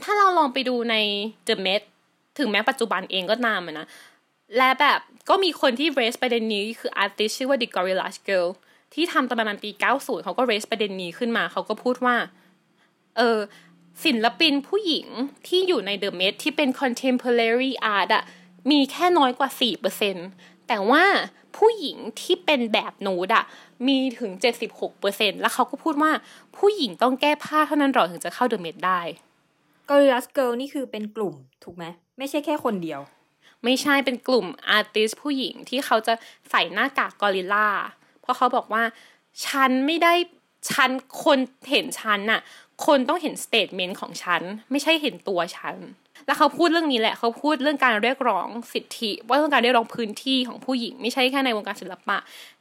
[0.03, 0.95] ถ้าเราลองไปดูใน
[1.47, 1.81] The Met
[2.37, 3.87] ถึงแม้ปัจจุบันเองก็ตามนะ
[4.57, 4.99] และแบบ
[5.29, 8.49] ก็มีคนที่ raise ประเด็นนี้คืออาร์ติสชื่อว่า The Gorillaz Girl
[8.93, 12.15] ที่ทำตอนประมาณปี 90 เขาก็ raise ประเด็นนี้ขึ้นมา เขาก็พูดว่า
[13.17, 13.39] เออ
[14.05, 15.07] ศิลปินผู้หญิง
[15.47, 18.23] ที่อยู่ใน The Met ที่เป็น contemporary art อะ
[18.71, 19.49] มีแค่น้อยกว่า
[20.01, 21.03] 4% แต่ว่า
[21.57, 23.45] ผู้หญิงที่เป็นแบบนูดอะ
[23.87, 24.31] มีถึง
[24.87, 26.11] 76%แล้วเขาก็พูดว่า
[26.57, 29.01] ผู้หญิงต้องแก้ผ้าเท่านั้นหรอถึงจะเข้า The Met ได้
[29.89, 31.85] Guerrilla Girls นี่คือเป็นกลุ่มถูกไหม
[32.17, 33.01] ไม่ใช่แค่คนเดียว
[33.63, 36.13] ไม่ใช่เป็นกลุ่ม artist ผู้หญิงที่เขาจะ
[36.49, 37.69] ใส่หน้ากากกอริลลา
[38.21, 38.83] เพราะเขาบอกว่า
[39.45, 40.13] ฉันไม่ได้
[40.71, 40.89] ฉัน
[41.23, 41.39] คน
[41.69, 42.41] เห็นฉันน่ะ
[42.85, 44.41] คนต้องเห็น statement ของฉัน
[44.71, 45.75] ไม่ใช่เห็นตัวฉัน
[46.25, 52.17] แล้วเขาพูดเรื่องนี้แหละเขาพูดเรื่องการเรียกร้องสิทธิ ว่าต้องการเรียกร้องพื้นที่ของผู้หญิง ไม่ใช่แค่ในวงการศิลปะ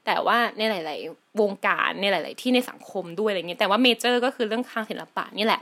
[0.06, 5.60] แต่ว่าในหลาย ๆ วงการในหลาย ๆ ที่ในสังคมด้วยอะไรเงี้ยแต่ว่าเมเจอร์ก็คือเรื่องทางศิลปะนี่แหละ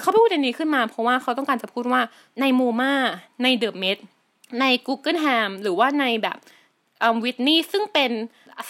[0.00, 2.00] เขาพูดอันนี้ขึ้นมา เพราะว่าเขาต้องการจะพูดว่า
[2.40, 2.92] ในโมมา
[3.42, 3.98] ในเดอะเมด
[4.60, 6.38] ใน Google Ham หรือว่าในแบบ
[7.24, 8.10] วิทนีซึ่งเป็น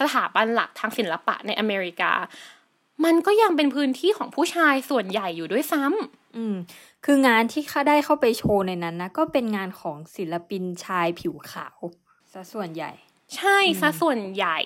[0.00, 2.12] สถาบันหลักทางศิลปะในอเมริกา
[3.04, 6.56] มันก็ยังเป็นพื้นที่ของผู้ชายส่วนใหญ่อยู่ด้วยซ้ำอืม
[7.04, 11.78] คืองานที่เขาได้เข้าไปโชว์ในนั้นนะก็เป็นงานของศิลปินชายผิวขาว
[12.32, 12.90] ซะส่วนใหญ่
[13.36, 14.58] ใช่ซะส่วนใหญ่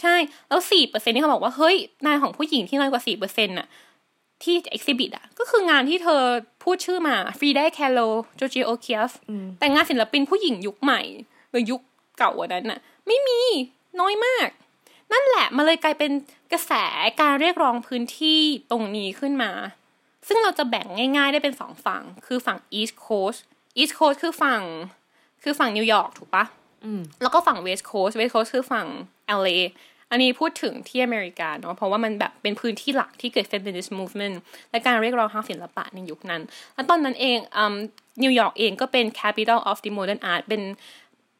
[0.00, 0.14] ใช่
[0.48, 1.76] แล้วสี่เปอร์เซ็นที่เขาบอกว่าเฮ้ย
[2.06, 3.68] งานของผู้หญิงที่น้อยกว่าสี่เปอร์เซ็นต์น่ะ
[4.42, 6.20] ที่ exhibit อะก็คืองานที่เธอ
[6.62, 8.00] พูดชื่อมา Frida Kahlo
[8.36, 11.00] Georgia O'Keeffe อืมแต่งานศิลปินผู้หญิงยุคใหม่
[11.50, 11.80] หรือยุค
[12.18, 13.40] เก่ากว่านั้นน่ะ ไม่มี
[14.00, 14.48] น้อยมาก
[15.12, 16.10] นั่นแหละมันเลยกลายเป็น
[16.52, 16.72] กระแส
[17.20, 19.52] การเรียกร้องพื้นที่ตรงนี้ขึ้นมา
[20.28, 23.40] ซึ่งเราจะแบ่งง่ายๆได้เป็นสองฝั่ง คือฝั่ง East Coast
[23.80, 24.62] East Coast คือฝั่ง
[25.42, 26.44] คือฝั่งนิวยอร์กถูกปะ
[26.84, 28.86] อืมแล้วก็ฝั่ง West Coast West Coast คือฝั่ง
[29.38, 29.58] LA
[30.10, 34.36] อันนี้พูดถึงที่อเมริกาเนาะ เพราะว่ามันแบบเป็นพื้นที่หลักที่เกิด feminist movement
[34.70, 36.42] และการเรียกร้องทางศิลปะในยุคนั้น
[36.74, 37.38] และตอนนั้นเอง
[38.22, 40.62] นิวยอร์กเองก็เป็น capital of the modern art เป็น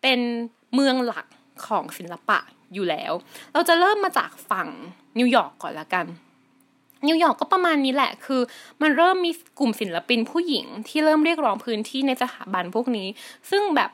[0.02, 0.20] เป็น
[0.74, 1.26] เมืองหลัก
[1.66, 2.38] ของศิลปะ
[2.74, 3.12] อยู่แล้ว
[3.52, 4.68] เราจะเริ่มมาจากฝั่ง
[5.18, 6.06] นิวยอร์กก่อนละกัน
[7.06, 8.40] นิวยอร์กก็ประมาณนี้แหละ คือ
[8.82, 13.08] มันเริ่มมีกลุ่มศิลปินผู้หญิงที่เริ่มเรียกร้องพื้นที่ในสถาบันพวกนี้
[13.50, 13.90] ซึ่งแบบ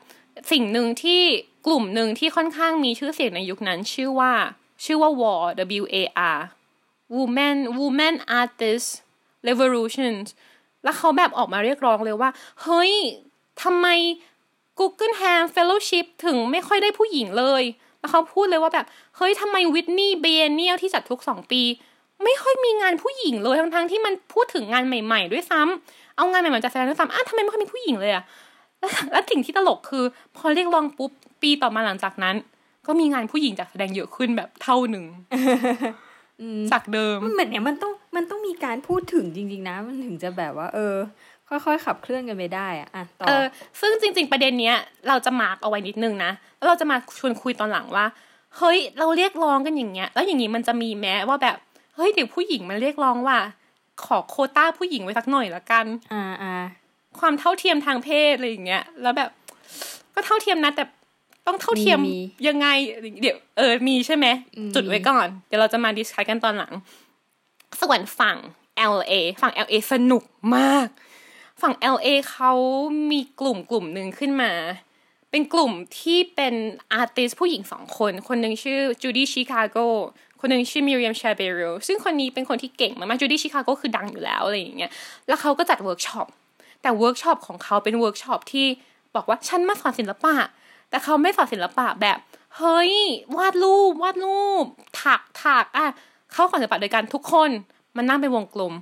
[0.51, 1.21] สิ่งหนึ่งที่
[1.67, 4.33] กลุ่มหนึ่งที่ค่อนข้างมีชื่อเสียงในยุคนั้น ชื่อว่า
[4.85, 5.43] ชื่อว่า WAR
[5.81, 5.95] W A
[6.37, 6.39] R
[7.17, 8.91] Women Women Artists
[9.47, 10.13] Revolution
[10.83, 12.29] แล้วเขาแบบออกมาเรียกร้องเลยว่า
[12.63, 12.93] เฮ้ย
[13.63, 13.87] ทำไม
[14.79, 17.63] Google Ham Fellowship ถึงไม่ค่อยได้ผู้หญิงเลย
[17.99, 18.85] แล้วเขาพูดเลยว่าแบบ
[19.17, 21.61] เฮ้ยทำไมวิทนีย์เบียเนียลที่จัดทุกสองปี
[22.23, 28.23] ไม่ค่อยมีงานผู้หญิงเลยทั้งๆที่มันพูดถึงงานใหม่ ๆ ด้วยซ้ำเอางานใหม่ๆจากแสดงด้วยซ้ำอ้าวทำไมไม่ค่อยมีผู้หญิงเลยอะ
[28.79, 30.03] แล้วแล้วสิ่งที่ตลกคือ
[30.37, 32.35] พอเรียกร้องปุ๊บปีต่อมาหลังจากนั้น
[32.87, 35.05] ก็มีงานผู้หญิงจากแสดงเยอะขึ้นแบบเท่าหนึ่ง
[36.71, 40.95] จากเดิมมันเหมือนเนี่ยมันต้องมันต้องมีการพูดถึงจริง ๆ นะ มันถึงจะแบบว่า เออ
[41.49, 43.45] ค่อยๆขับเคลื่อนกันไปได้อะอะต่อเออ
[43.79, 44.75] ซึ่งจริง ๆ ประเด็นเนี้ย
[45.07, 48.05] เราจะมาร์กเอาไว้นิดนึงนะแล้วเราจะมาชวนคุยตอนหลังว่า
[48.57, 53.37] เฮ้ยเราเรียกร้องกันอย่างเงี้ย แล้วอย่างงี้มันจะมีแม้ว่าแบบเฮ้ยเดี๋ยวผู้หญิงมันเรียกร้องว่า
[54.05, 56.53] ขอโควต้าผู้หญิงไว้สักหน่อยละกัน อ่าอ่า
[57.19, 59.29] ความเท่าเทียมทางเพศอะไรอย่างเงี้ย แล้วแบบ
[60.13, 60.83] ก็เท่าเทียมนะแต่
[61.47, 62.67] ต้องเท่าเทียมมียังไง
[63.21, 64.25] เดี๋ยวเออมีใช่ไหม
[64.57, 66.73] อืมจุดไว้ก่อน เดี๋ยวเราจะมา discuss กันตอนหลัง
[67.81, 68.37] ส่วนฝั่ง
[68.93, 70.23] LA ฝั่ง LA สนุก
[70.55, 70.87] มาก
[71.61, 72.51] ฝั่ง LA เขา
[73.11, 74.51] มีกลุ่มกลุ่มหนึ่งขึ้นมา
[75.31, 76.55] เป็นกลุ่มที่เป็น
[76.93, 79.77] artist ผู้หญิงสองคน คนหนึ่งชื่อ Judy Chicago
[80.39, 84.91] คนหนึ่งชื่อ Miriam Schapiro ซึ่งคนนี้เป็นคนที่เก่งมากๆ Judy Chicago คือดังอยู่แล้วอะไรอย่างเงี้ย
[85.27, 86.27] แล้วเขาก็จัดเวิร์กช็อป
[86.81, 88.67] แต่เวิร์กช็อปของเขาเป็นเวิร์กช็อปที่
[89.15, 90.35] บอกว่าฉันมาสอนศิลปะ
[90.89, 92.17] แต่เขาไม่สอนศิลปะแบบ
[92.57, 92.93] เฮ้ย
[93.37, 94.65] วาดรูปวาดรูป
[95.01, 95.87] ถักถักอะ
[96.33, 97.49] เขาสอนศิลปะโดยการทุกคน
[97.95, 98.73] มานั่งเป็นวงกลม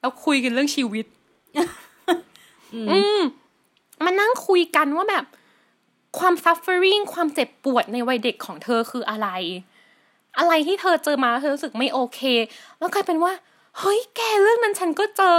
[0.00, 1.06] แล้วคุยกันเรื่องชีวิต
[2.90, 3.20] อืม
[4.04, 5.24] มานั่งคุยกันว่าแบบ
[6.18, 9.28] ความ suffering ความเจ็บปวดในวัยเด็กของเธอคืออะไร
[10.38, 12.20] อะไรที่เธอเจอมาแล้วเธอรู้สึกไม่โอเค
[12.78, 13.32] แล้วกลายเป็นว่า
[13.78, 15.38] เฮ้ยแกเรื่องนั้นฉันก็เจอ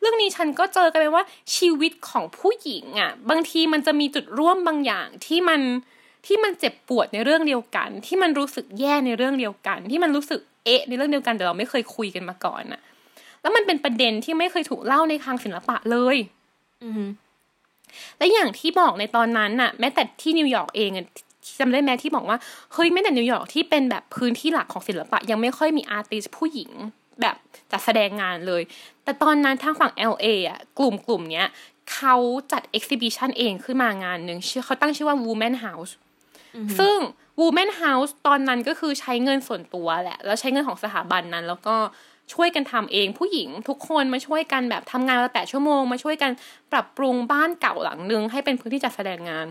[0.00, 1.24] เรื่องนี้ฉันก็เจอกลายเป็นว่า
[1.56, 5.60] ชีวิตของผู้หญิงอะ่ะ บางทีมันจะมีจุดร่วมบางอย่างที่มัน
[6.26, 12.80] ที่มันเจ็บปวดในเรื่องเดียวกัน ที่มันรู้สึกแย่ในเรื่องเดียวกัน ที่มันรู้สึกเอ๊ะในเรื่องเดียวกันแต่เราไม่เคยคุยกันมาก่อนอะ
[13.42, 16.16] แล้วมันเป็นประเด็นที่ไม่เคยถูกเล่าในทางศิลปะเลย
[16.84, 17.04] อืม
[18.18, 21.06] และอย่างที่บอกในตอนนั้นน่ะ แม้แต่ที่นิวยอร์กเองอะ
[21.60, 22.38] จำได้แม้ที่บอกว่า
[22.72, 26.70] เฮ้ยแม้แต่นิวยอร์กที่เป็นแบบพื้นที่หลักของศิลปะ ยังไม่ค่อยมี artist ผู้หญิง
[27.20, 27.36] แบบ
[27.70, 28.62] จัดแสดงงานเลย
[29.04, 31.46] แต่ตอนนั้นทางฝั่ง LA อะกลุ่มกลุ่มเนี้ย
[31.92, 32.16] เขา
[32.52, 35.92] จัด exhibition เองขึ้นมางานหนึ่งชื่อเขาตั้งชื่อว่า Woman House
[36.78, 36.96] ซึ่ง
[37.40, 41.76] Woman House ตอนนั้นก็คือใช้เงินส่วนตัวแหละ แล้วใช้เงินของสถาบันนั้น แล้วก็
[42.34, 46.30] ช่วยกันทำเองผู้หญิงทุกคนมาช่วยกันแบบทำงานมาแปดชั่วโมง มาช่วยกัน
[46.72, 49.46] ปรับปรุงบ้านเก่าหลังนึงให้เป็นพื้นที่จัดแสดงงาน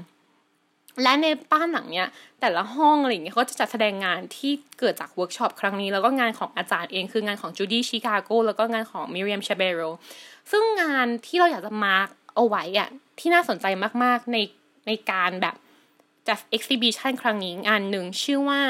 [1.03, 2.07] และในบ้านหลังเนี้ย
[2.41, 9.81] แต่ละห้องอะไรอย่างเงี้ยเขาจะจัดแสดงงานที่เกิดจากเวิร์กช็อปครั้งนี้ แล้วก็งานของอาจารย์เองคืองานของจูดี้ชิคาโกแล้วก็งานของมิเรียมชาปิโร
[10.51, 13.65] ซึ่งงานที่เราอยากจะ mark เอาไว้อะที่น่าสนใจ
[14.03, 14.37] มากๆใน
[14.87, 15.55] ในการแบบ
[16.27, 18.61] จัด exhibition ครั้งนี้งานหนึ่งชื่อว่า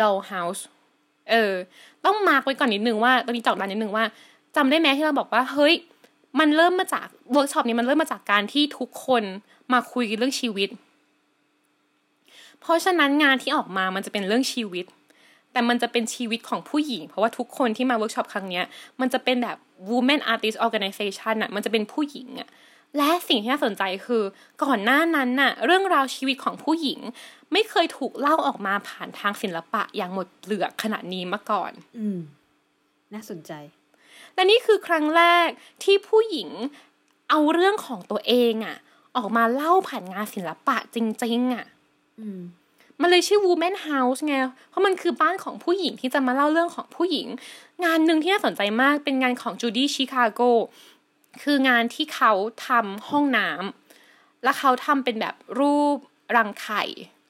[0.00, 0.62] Doll House
[1.30, 1.52] เออ
[2.04, 4.04] ต้อง mark ไว้ก่อนนิดนึงว่าตอนนี้จดกันนิดนึงว่า
[4.56, 5.74] จำได้ไหมที่เราบอกว่า เฮ้ย
[6.38, 9.22] มันเริ่มมาจากเวิร์กช็อปนี้มันเริ่มมาจากการที่ทุกคน
[9.72, 10.68] มาคุยกันเรื่องชีวิต
[12.60, 14.86] เพราะฉะนั้นงานที่ออกมามันจะเป็นเรื่องชีวิต
[15.52, 18.64] แต่มันจะเป็นชีวิตของผู้หญิง เพราะว่าทุกคนที่มาเวิร์กช็อปครั้งเนี้ย
[19.00, 19.56] มันจะเป็นแบบ
[19.90, 22.48] women artist organization อะมันจะเป็นผู้หญิงอะ
[22.96, 24.22] และสิ่งที่น่าสนใจคือ
[24.64, 26.98] ก่อนหน้านั้นน่ะเรื่องราวชีวิตของผู้หญิง
[27.52, 32.18] ไม่เคยถูกเล่าออกมาผ่านทางศิลปะอย่างหมดเปลือกขนาดนี้มาก่อน อืม
[33.14, 33.52] น่าสนใจ
[34.34, 35.48] และนี่คือครั้งแรก
[35.84, 36.48] ที่ผู้หญิง
[37.30, 38.76] เอาเรื่องของตัวเองอะ
[39.16, 41.79] ออกมาเล่าผ่านงานศิลปะจริงๆอะอื
[43.00, 44.34] มันเลยชื่อ Woman House ไง
[44.70, 47.26] เพราะมันคือบ้านของผู้หญิงที่จะมาเล่าเรื่องของผู้หญิง
[47.84, 50.40] งานหนึ่งที่น่าสนใจมากเป็นงานของจูดี้ชิคาโก
[51.42, 52.32] คืองานที่เขา
[52.66, 55.96] ทำห้องน้ำแล้วเขาทำเป็นแบบรูป
[56.36, 56.82] รังไข่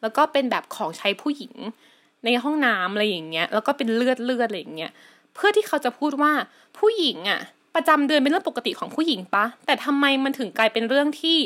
[0.03, 1.55] แล้วก็เป็นแบบของใช้ผู้หญิง
[2.25, 4.93] ในห้องน้ำอะไรอย่างเงี้ย แล้วก็เป็นเลือดเลือดอะไรอย่างเงี้ย
[5.35, 6.33] เพื่อที่เขาจะพูดว่า
[6.79, 7.41] ผู้หญิงอะ
[7.75, 11.39] ประจำเดือนเป็นเรื่องปกติของผู้หญิงปะ แต่ทำไมมันถึงกลายเป็นเรื่องที่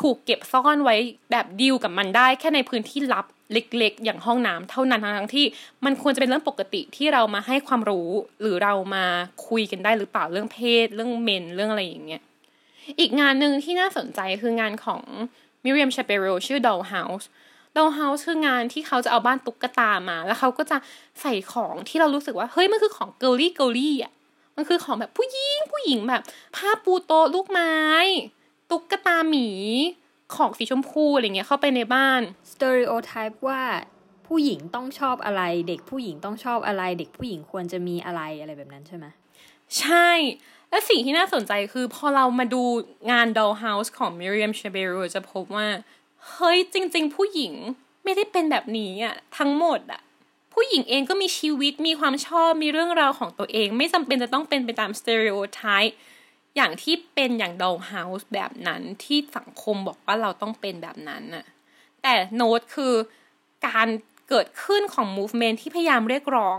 [0.00, 0.96] ถูกเก็บซ่อนไว้
[1.30, 5.44] แบบดีลกับมันได้ แค่ในพื้นที่ลับเล็กๆ อย่างห้องน้ำเท่านั้นทั้งที่
[5.84, 8.08] มันควรจะเป็นเรื่องปกติที่เรามาให้ความรู้
[8.40, 9.04] หรือเรามา
[9.48, 12.22] คุยกันได้หรือเปล่าเรื่องเพศ เรื่องเมนเรื่องอะไรอย่างเงี้ย
[13.00, 15.02] อีกงานหนึ่งที่น่าสนใจคืองานของ
[15.64, 17.24] มิเรียมชาปิโรชื่อ Doll House
[17.76, 20.76] Doll House คืองานที่เขาจะเอาบ้านตุ๊กตามา แล้วเขาก็จะ
[21.20, 24.12] ใส่ของที่เรารู้สึกว่า เฮ้ย มันคือของ girly girly อะ
[24.56, 26.22] มันคือของแบบผู้หญิงผู้หญิงแบบ
[26.56, 27.74] ผ้าปูโต๊ะลูกไม้
[28.74, 29.48] ตุ๊กตาหมี
[30.36, 32.20] ของสีชมพูอะไรเงี้ยเข้าไปในบ้าน
[32.52, 33.62] stereotype ว่า
[34.26, 39.06] ผู้หญิงต้องชอบอะไร เด็กผู้หญิงต้องชอบอะไร เด็กผู้หญิงควรจะมีอะไรอะไรแบบนั้นใช่ไหม
[39.78, 40.10] ใช่
[40.70, 42.62] และสิ่งที่น่าสนใจคือพอเรามาดู
[43.10, 45.68] งาน Doll House ของ Miriam c h a b e r o จะพบว่า
[46.30, 47.52] เฮ้ยจริง ๆ ผู้หญิง
[48.04, 50.00] ไม่ได้เป็นแบบนี้อะทั้งหมดอะ
[50.54, 56.13] ผู้หญิงเองก็มีชีวิตมีความชอบมีเรื่องราวของตัวเอง ไม่จำเป็นจะต้องเป็นไปตาม stereotype อ
[56.56, 61.46] อย่างที่เป็นอย่าง Doll House แบบนั้นที่สังคมบอกว่าเราต้องเป็นแบบนั้นน่ะ
[62.02, 62.94] แต่โน้ตคือ
[63.66, 63.88] การ
[64.28, 66.58] เกิดขึ้นของ movement ที่พยายามเรียกร้อง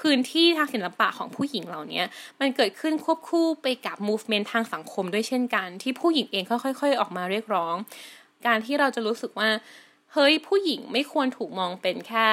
[0.00, 2.02] พื้นที่ทางศิลปะของผู้หญิงเหล่านี้
[2.40, 7.74] มันเกิดขึ้นควบคู่ไปกับ movement ทางสังคมด้วยเช่นกัน ที่ผู้หญิงเองก็ค่อย ๆ ออกมาเรียกร้อง
[8.46, 9.50] การที่เราจะรู้สึกว่า
[10.12, 12.28] เฮ้ยผู้หญิงไม่ควรถูกมองเป็นแค่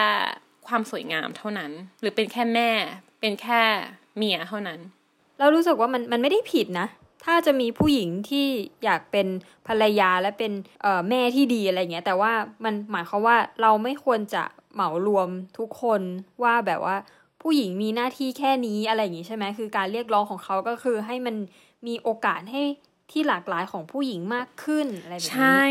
[0.67, 1.71] ความสวยงามเท่านั้น
[2.01, 2.71] หรือเป็นแค่แม่
[3.21, 3.61] เป็นแค่
[4.17, 4.79] เมียเท่านั้น
[5.39, 6.87] เรารู้สึกว่ามันมันไม่ได้ผิดนะ
[7.25, 8.47] ถ้าจะมีผู้หญิงที่
[8.83, 9.27] อยากเป็น
[9.67, 16.01] ภรรยาและเป็นเอ่อแม่ที่ดีอะไรเงี้ยแต่ว่ามันหมายความว่าเราไม่ควรจะเหมารวมทุกคน
[16.43, 16.97] ว่าแบบว่า
[17.41, 21.35] ผู้หญิงมีหน้าที่แค่นี้อะไรอย่างงี้ใช่ไหมคือการเรียกร้องของเขาก็คือให้มัน
[21.87, 22.63] มีโอกาสให้
[23.11, 25.63] ที่หลากหลายของผู้หญิงมากขึ้นอะไรแบบนี้ใช่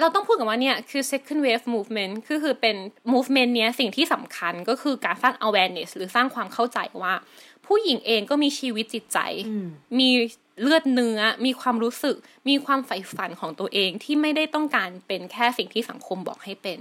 [0.00, 2.76] เราต้องพูดกันว่าเนี่ยคือ second wave movement คือคือเป็น
[3.12, 7.14] movement เนี้ยสิ่งที่สำคัญก็คือการสร้าง awareness หรือสร้างความเข้าใจว่า
[7.66, 9.66] ผู้หญิงเองก็มีชีวิตจิตใจอืม
[9.98, 10.10] มี
[10.60, 12.16] เลือดเนื้อมีความรู้สึก
[12.48, 16.80] มีความใฝ่ฝันของตัวเองที่ไม่ได้ต้องการเป็นแค่สิ่งที่สังคมบอกให้เป็น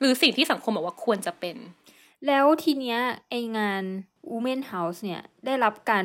[0.00, 1.56] หรือสิ่งที่สังคมบอกว่าควรจะเป็น
[2.26, 2.98] แล้วทีเนี้ย
[3.30, 3.82] ไองาน
[4.30, 6.04] Women House เนี่ยได้รับการ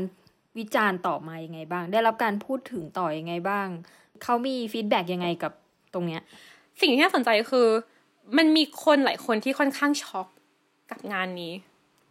[0.58, 3.68] วิจารณ์ต่อมายังไงบ้าง ได้รับการพูดถึงต่อยังไงบ้าง
[4.24, 5.52] เขามี feedback ยังไงกับ
[5.94, 6.22] ตรงเนี้ย
[6.82, 7.68] สิ่งที่น่าสนใจคือ
[8.38, 10.28] มันมีคนหลายคนที่ค่อนข้างช็อก
[10.92, 11.54] กับงานนี้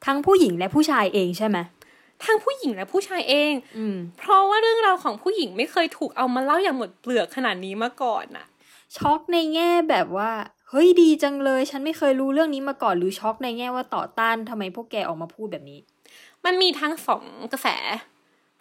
[0.07, 1.59] ทั้งผู้หญิงและผู้ชายเองใช่ไหม
[2.25, 8.47] ทั้งผู้หญิงและผู้ชายเองอืมเพราะว่าเรื่องราวของผู้หญิงไม่เคยถูกเอามาเล่าอย่างหมดเปลือกขนาดนี้มาก่อนน่ะ
[8.97, 10.31] ช็อกในแง่แบบว่า
[10.71, 15.79] เฮ้ยดีจังเลย ฉันไม่เคยรู้เรื่องนี้มาก่อนหรือช็อกในแง่ว่าต่อต้านทำไมพวกแกออกมาพูดแบบนี้
[16.45, 17.69] มันมีทั้งสองกระแส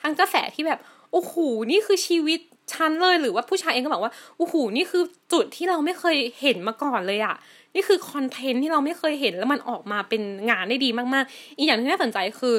[0.01, 0.79] ทั้งกระแสที่แบบ
[1.11, 1.33] โอ้โห
[1.71, 2.39] นี่คือชีวิต
[2.73, 7.35] ฉันเลยหรือว่าผู้ชายเองก็บอกว่าโอ้โหนี่คือจุดที่เราไม่เคยเห็นมาก่อนเลยอะ
[7.75, 12.55] นี่คือคอนเทนต์ที่เราไม่เคยเห็นแล้วมันออกมาเป็นงานได้ดีมากๆ อีกอย่างที่น่าสนใจคือ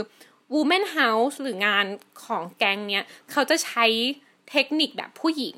[0.54, 1.86] Woman House หรืองาน
[2.24, 3.84] ของแก๊งเนี้ยเขาจะใช้
[4.50, 5.56] เทคนิคแบบผู้หญิง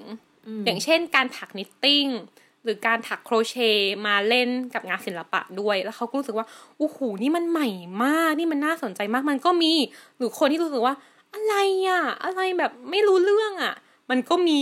[0.65, 2.07] อย่างเช่นการถัก knitting
[2.65, 6.47] หรือการถักโครเชต์มาเล่นกับงานศิลปะด้วย แล้วเขาก็รู้สึกว่า
[6.79, 7.69] โอ้โหนี่มันใหม่
[8.05, 9.73] มากนี่มันน่าสนใจมากมันก็มี
[10.17, 10.95] หรือคนที่รู้สึกว่า
[11.35, 11.55] อะไร
[11.89, 13.75] อะอะไรแบบไม่รู้เรื่องอะ
[14.11, 14.61] มันก็มี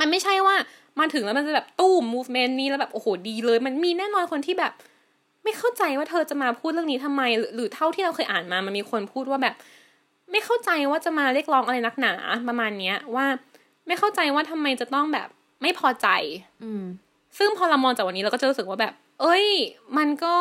[0.00, 0.56] มันไม่ใช่ว่า
[0.98, 4.72] มาถึงแล้วมันจะแบบตู้ม movement นี้แล้วแบบโอ้โหดีเลย มันมีแน่นอนคนที่แบบ
[5.44, 9.54] ไม่เข้าใจว่าเธอจะมาพูดเรื่องนี้ทำไมหรือหรือเท่าที่เราเคยอ่านมามันมีคนพูดว่าแบบ
[10.30, 12.12] ไม่เข้าใจว่าจะมาเรียกร้องอะไรนักหนา
[12.48, 13.26] ประมาณเนี้ย ว่า
[13.86, 15.28] ไม่เข้าใจว่าทำไมจะต้องแบบ
[15.62, 16.08] ไม่พอใจ
[16.62, 16.84] อืม
[17.38, 19.46] ซึ่งพอเรามองจากวันนี้เราก็จะรู้สึกว่าแบบ เอ้ย
[19.98, 20.34] มันก็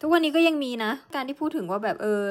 [0.00, 2.22] ทุกวันนี้ก็ยังมีนะ การที่พูดถึงว่าแบบเออ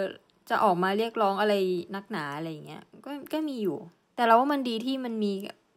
[0.50, 1.54] จะออกมาเรียกร้องอะไร
[1.96, 3.78] นักหนาอะไรอย่างเงี้ยก็ก็มีอยู่
[4.16, 5.32] แต่เราว่ามันดีที่มันมี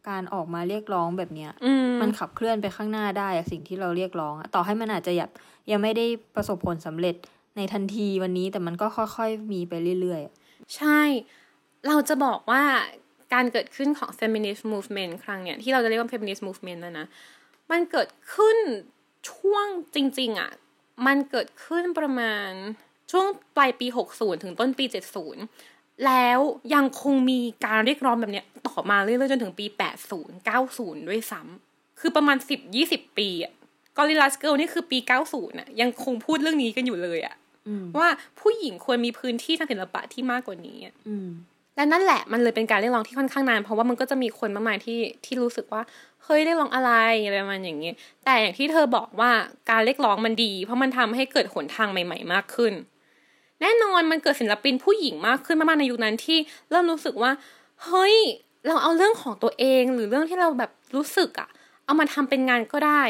[0.09, 5.29] การออกมาเรียกร้องแบบเนี้ยอืมมันขับเคลื่อนไปข้างหน้าได้อะสิ่งที่เราเรียกร้องอะต่อให้มันอาจจะยัง
[5.71, 7.15] ยังไม่ได้ประสบผลสำเร็จ
[7.57, 10.33] ในทันทีวันนี้แต่มันก็ค่อยๆมีไปเรื่อยๆอะ
[10.75, 11.01] ใช่
[11.87, 12.63] เราจะบอกว่า
[13.33, 17.05] การเกิดขึ้นของ feminist movement ครั้งเนี้ยที่เราจะเรียกว่า feminist movement นะนะ
[17.71, 18.57] มันเกิดขึ้น
[19.31, 20.51] ช่วงจริง ๆอะ
[21.07, 22.51] มันเกิดขึ้นประมาณ
[23.11, 23.25] ช่วง
[23.57, 26.39] ปลายปี 60 ถึงต้นปี 70 แล้ว
[26.73, 29.65] ยังคงมีการเรียกร้องแบบเนี้ยต่อมาเรื่อยๆจนถึงปี
[30.11, 33.53] 80 90 ด้วยซ้ำคือประมาณ 10 20 ปีอะ
[33.97, 37.35] Gorillaz Girl นี่คือปี 90น่ะยังคงพูดเรื่องนี้กันอยู่เลยอะ
[37.67, 38.07] อืมว่า
[38.39, 41.29] ผู้หญิงควรมีพื้นที่ทางศิลปะที่มากกว่านี้อะอืม
[41.75, 45.81] และนั่นแหละมันเลยเป็นการเรียกร้องที่ค่อนข้างนาน เพราะว่ามันก็จะมีคนมากมายที่ที่รู้สึกว่า
[46.23, 46.91] เฮ้ยเรียกร้องอะไร
[47.25, 47.91] อะไรประมาณอย่างนี้
[48.25, 49.31] แต่อย่างที่เธอบอกว่า
[49.69, 52.73] การเรียกร้องมันดี เพราะมันทำให้เกิดหนทางใหม่ ๆ มากขึ้น
[53.61, 56.37] แน่นอนมันเกิดศิลปินผู้หญิงมากขึ้นมากๆในยุคนั้นที่
[56.69, 57.31] เริ่มรู้สึกว่า
[57.85, 58.15] เฮ้ย
[58.67, 61.49] เราเอาเรื่องของตัวเองหรือเรื่องที่เราแบบรู้สึกอะ
[61.85, 63.03] เอามาทำเป็นงานก็ได้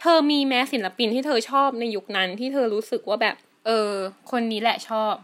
[0.00, 3.90] เธอมีไหมศิลปินที่เธอชอบในยุคนั้นที่เธอรู้สึกว่าแบบ เออ
[4.30, 5.14] คนนี้แหละชอบ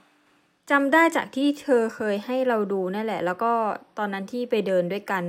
[0.70, 3.52] จำได้จากที่เธอเคยให้เราดูนั่นแหละ แล้วก็
[3.98, 5.24] ตอนนั้นที่ไปเดินด้วยกัน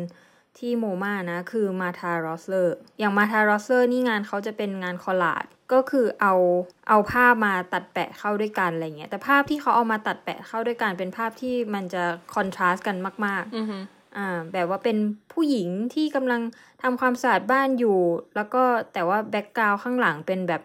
[0.59, 6.33] ที่ MoMA นะ คือมาธารอสเลอร์อย่างมาธารอสเลอร์นี่งานเขาจะเป็นงาน collage ก็คือเอา
[6.89, 12.03] เอาภาพมาตัดแปะเข้าด้วยกันอะไรเงี้ยแต่ภาพที่เขาเอามาตัดแปะเข้าด้วยกันเป็นภาพที่มันจะ
[12.35, 13.77] contrast กันมากๆอือฮึ
[14.17, 14.97] อ่าแบบว่าเป็น
[15.33, 16.41] ผู้หญิงที่กำลัง
[16.81, 17.99] ทำความสะอาดบ้านอยู่
[18.35, 20.61] แล้วก็แต่ว่า background ข้างหลังเป็นแบบ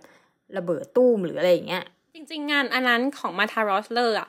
[0.57, 4.29] ระเบิดตู้มหรืออะไรอย่างเงี้ย จริง ๆ งานอันนั้นของมาทารอสเลอร์อะ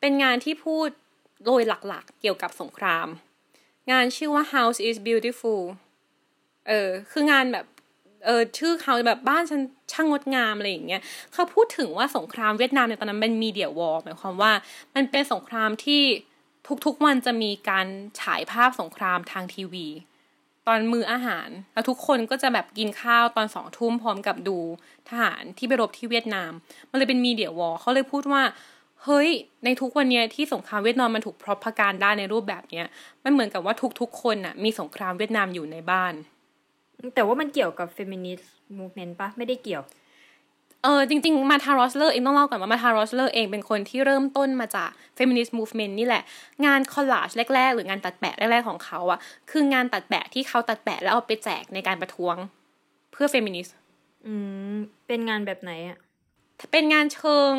[0.00, 0.88] เป็นงานที่พูด
[1.44, 3.08] โดยหลักๆ เกี่ยวกับสงคราม
[3.90, 5.62] งานชื่อว่า House is Beautiful
[6.68, 7.66] เออ คืองานแบบ
[8.24, 9.60] เออ ชื่อเขาแบบบ้านฉัน
[9.92, 14.52] ช่างงดงามอะไรอย่างเงี้ย เขาพูดถึงว่าสงครามเวียดนามในตอนนั้นเป็น media war หมายความว่า
[14.94, 16.02] มันเป็นสงครามที่
[16.86, 17.86] ทุกๆวันจะมีการ
[18.20, 19.86] ฉายภาพสงครามทางทีวี
[20.66, 24.58] ตอนมื้ออาหาร แล้วทุกคนก็จะแบบกินข้าวตอนสองทุ่มพร้อมกับดู
[25.08, 26.52] ทหารที่ไปรบที่เวียดนาม
[26.90, 28.42] มันเลยเป็น media war เขาเลยพูดว่า
[29.04, 29.28] เฮ้ย
[29.64, 32.86] ในทุกวันเนี้ยที่สงครามเวียดนามมันถูก propaganda ในรูปแบบเนี้ย
[33.24, 36.14] มันเหมือนกับว่าทุกๆ คนน่ะมีสงครามเวียดนามอยู่ในบ้าน
[37.14, 39.82] แต่ว่ามันเกี่ยวกับ feminist movement ปะไม่ได้เกี่ยว
[40.82, 46.22] เออจริง ๆ มาทารอสเลอร์เองต้องเล่าก่อนว่ามาทารอสเลอร์เองเป็นคนที่เริ่มต้นมาจาก feminist movement นี่แหละ
[46.66, 49.18] งาน collage แรก ๆ หรืองานตัดแปะแรกๆของเขาอะ
[49.50, 52.36] คืองานตัดแปะที่เขาตัดแปะแล้วเอาไปแจกในการประท้วง
[53.12, 53.76] เพื่อเฟมินิสต์
[54.26, 54.34] อื
[54.74, 55.98] มเป็นงานแบบไหนอะ
[56.72, 57.54] เป็นงานเชิง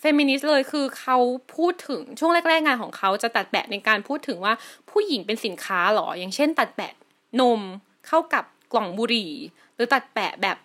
[0.00, 1.18] เฟมินิสต์เลยคือเขา
[1.56, 4.54] พูดถึงช่วงแรก ๆ งานของเขาจะตัดแปะในการพูดถึงว่า
[4.90, 6.92] ผู้หญิงเป็นสินค้าหรอ อย่างเช่น ตัดแปะ
[7.40, 7.60] นม
[8.06, 9.32] เข้ากับกล่องบุหรี่
[9.74, 10.56] หรือตัดแปะแบบ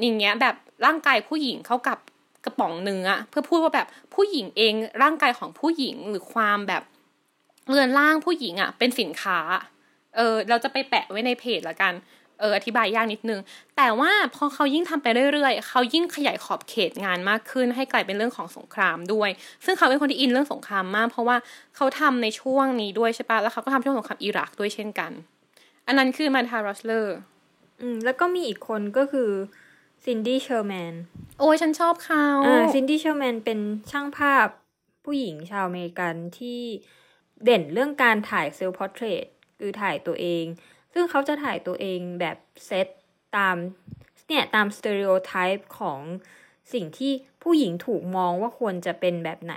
[0.00, 0.54] อย่างเงี้ยแบบ
[0.86, 1.98] ร่างกายผู้หญิงเข้ากับ
[2.44, 6.82] กระป๋องเนื้อเพื่อพูดว่าแบบผู้หญิงเองร่างกายของผู้หญิงหรือความแบบ
[7.68, 9.38] เรือนร่างผู้หญิงอะเป็นสินค้า
[10.16, 11.92] เออเราจะไปแปะไว้ในเพจละกัน
[12.40, 13.40] เอออธิบายยากนิดนึง
[13.76, 19.30] แต่ว่าพอเขายิ่งทำไปเรื่อยๆ เขายิ่งขยายขอบเขตงานมากขึ้น ให้กลายเป็นเรื่องของสงครามด้วย
[19.64, 21.36] ซึ่งเขาเป็นคนที่อินเรื่องสงครามมาก เพราะว่า
[21.76, 25.12] เขาทำในช่วงนี้ด้วยใช่ปะแล้วเขาก็ทำช่วงสงครามอิรักด้วยเช่นกัน
[25.86, 27.16] อันนั้นคือมาทารอสเลอร์
[27.80, 29.30] อืมแล้วก็มีอีกคนก็คือ
[30.04, 30.94] ซินดี้เชอร์แมน
[31.40, 33.58] โอ้ยฉันชอบเขาอ่าซินดี้เชอร์แมนเป็น
[33.90, 34.46] ช่างภาพ
[35.04, 36.60] ผู้หญิงชาวอเมริกันที่
[37.44, 39.26] เด่นเรื่องการถ่าย self-portrait
[39.58, 40.44] คือถ่ายตัวเอง
[40.98, 42.86] ซึ่งเขาจะถ่ายตัวเองแบบเซต
[43.36, 43.56] ตาม
[44.28, 46.00] เนี่ยตาม stereotype ของ
[46.72, 49.54] สิ่งที่ผู้หญิงถูกมองว่าควรจะเป็นแบบไหน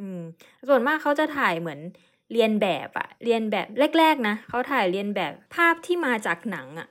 [0.00, 0.20] อืม
[0.68, 1.80] ส่วนมากเขาจะถ่ายเหมือน
[2.32, 3.66] เลียนแบบอะเลียนแบบ
[3.98, 6.88] แรก ๆ นะเขาถ่ายเลียนแบบภาพที่มาจากหนังอะ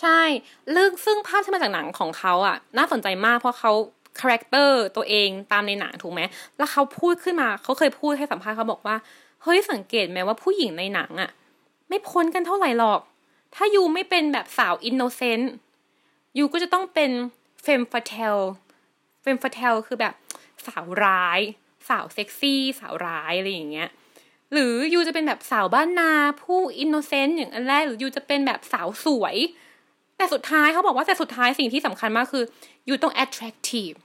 [0.00, 0.20] ใช่
[0.72, 6.20] เรื่องซึ่งภาพที่มาจากหนังของเขาอะน่าสนใจมากเพราะเขา character ตัวเองตามในหนังถูกไหม
[6.56, 8.96] แล้วเขาพูดขึ้นมาเขาเคยพูดให้สัมภาษณ์เขาบอกว่า
[9.42, 11.30] เฮ้ยสังเกตไหมว่าผู้หญิงในหนังอะ
[11.88, 13.00] ไม่พ้นกันเท่าไหร่หรอก
[13.54, 15.52] ถ้ายูไม่เป็นแบบสาวอินโนเซนต์
[16.38, 17.10] you ก็จะต้องเป็น
[17.62, 18.36] femme fatale
[19.22, 20.14] femme fatale คือแบบ
[20.66, 21.40] สาวร้าย
[21.88, 23.88] สาวเซ็กซี่ สาวร้ายอะไรอย่างเงี้ย
[24.52, 29.36] หรือ you จะเป็นแบบสาวบ้านนาผู้ innocent อย่างอันแรกหรือ you จะเป็นแบบสาวสวย
[30.16, 32.44] แต่สุดท้ายเขาบอกว่าแต่สุดท้ายสิ่งที่สำคัญมากคือ
[32.88, 33.96] you ต้อง attractive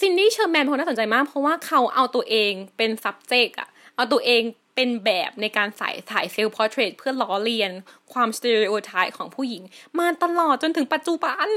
[0.00, 4.42] ซินดี้เชอร์แมนเป็นคนน่าสนใจมาก เพราะว่าเขาเอาตัวเองเป็น subject อะเอาตัวเอง
[4.80, 7.72] เป็นแบบในการใส่ถ่าย self-portrait เพื่อล้อเลียน
[8.12, 9.62] ความ stereotype ของผู้หญิง
[9.98, 11.48] มาตลอดจนถึงปัจจุบัน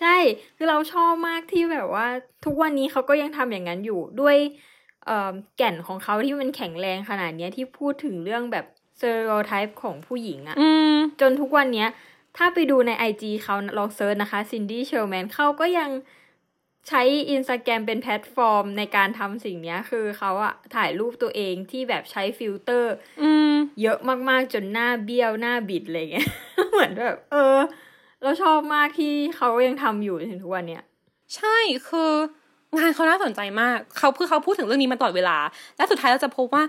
[0.00, 0.16] ใช่
[0.56, 2.06] คือเราชอบมากที่แบบว่า
[2.44, 4.36] ทุกวันนี้เขาก็ยังทำอย่างนั้นอยู่ด้วย
[5.06, 8.66] เอ่อแก่นของเขาที่มันแข็งแรงขนาดเนี้ยที่พูดถึงเรื่องแบบ
[8.98, 11.88] stereotype ของผู้หญิงอะอืมจนทุกวันเนี้ย
[12.36, 15.90] ถ้าไปดูใน IG เขาลอง search นะคะซินดี้เชอร์แมนเขาก็ยัง
[16.88, 26.28] ใช้อินสตาแกรมเป็นแพลตฟอร์มในการทำสิ่งเนี้ยคือเขาอะถ่ายรูปตัวเองที่แบบใช้ฟิลเตอร์อืมเยอะมากๆจนหน้าเบี้ยวหน้าบิดอะไรเงี้ย
[26.72, 27.56] เหมือนแบบ เออ
[28.22, 30.82] เราชอบมากที่เขายังทำอยู่จนถึงทุกวันเนี้ย
[31.36, 31.56] ใช่
[31.88, 32.12] คือ
[32.76, 35.36] งานเขาน่าสนใจมากเขาคือเขาพูดถึงเรื่องนี้มาตลอดเวลา
[35.76, 36.62] และสุดท้ายเราจะพบว่า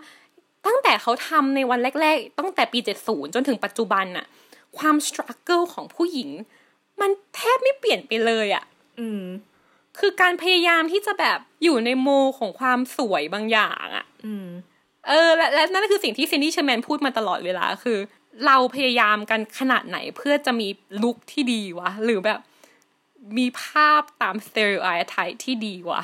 [0.65, 4.25] ตั้งแต่เขาทำในวันแรก ๆ ตั้งแต่ปี 70 จนถึงปัจจุบันน่ะ
[4.77, 6.29] ความส t รั g เกิลของผู้หญิง
[7.01, 8.63] มันแทบไม่เปลี่ยนไปเลยอะ
[8.99, 9.23] อืม
[9.99, 14.47] คือการพยายามที่จะแบบอยู่ในโมของความสวยบางอย่างอะอืม
[15.07, 17.97] เออและและนั่นคือสิ่งที่ซินดี้เชอร์แมนพูดมาตลอดเวลาคือ
[18.45, 20.67] เราพยายามกันขนาดไหนเพื่อจะมี
[21.03, 22.39] look ที่ดีวะ หรือแบบ
[23.37, 26.01] มีภาพตาม stereotype ที่ดีวะ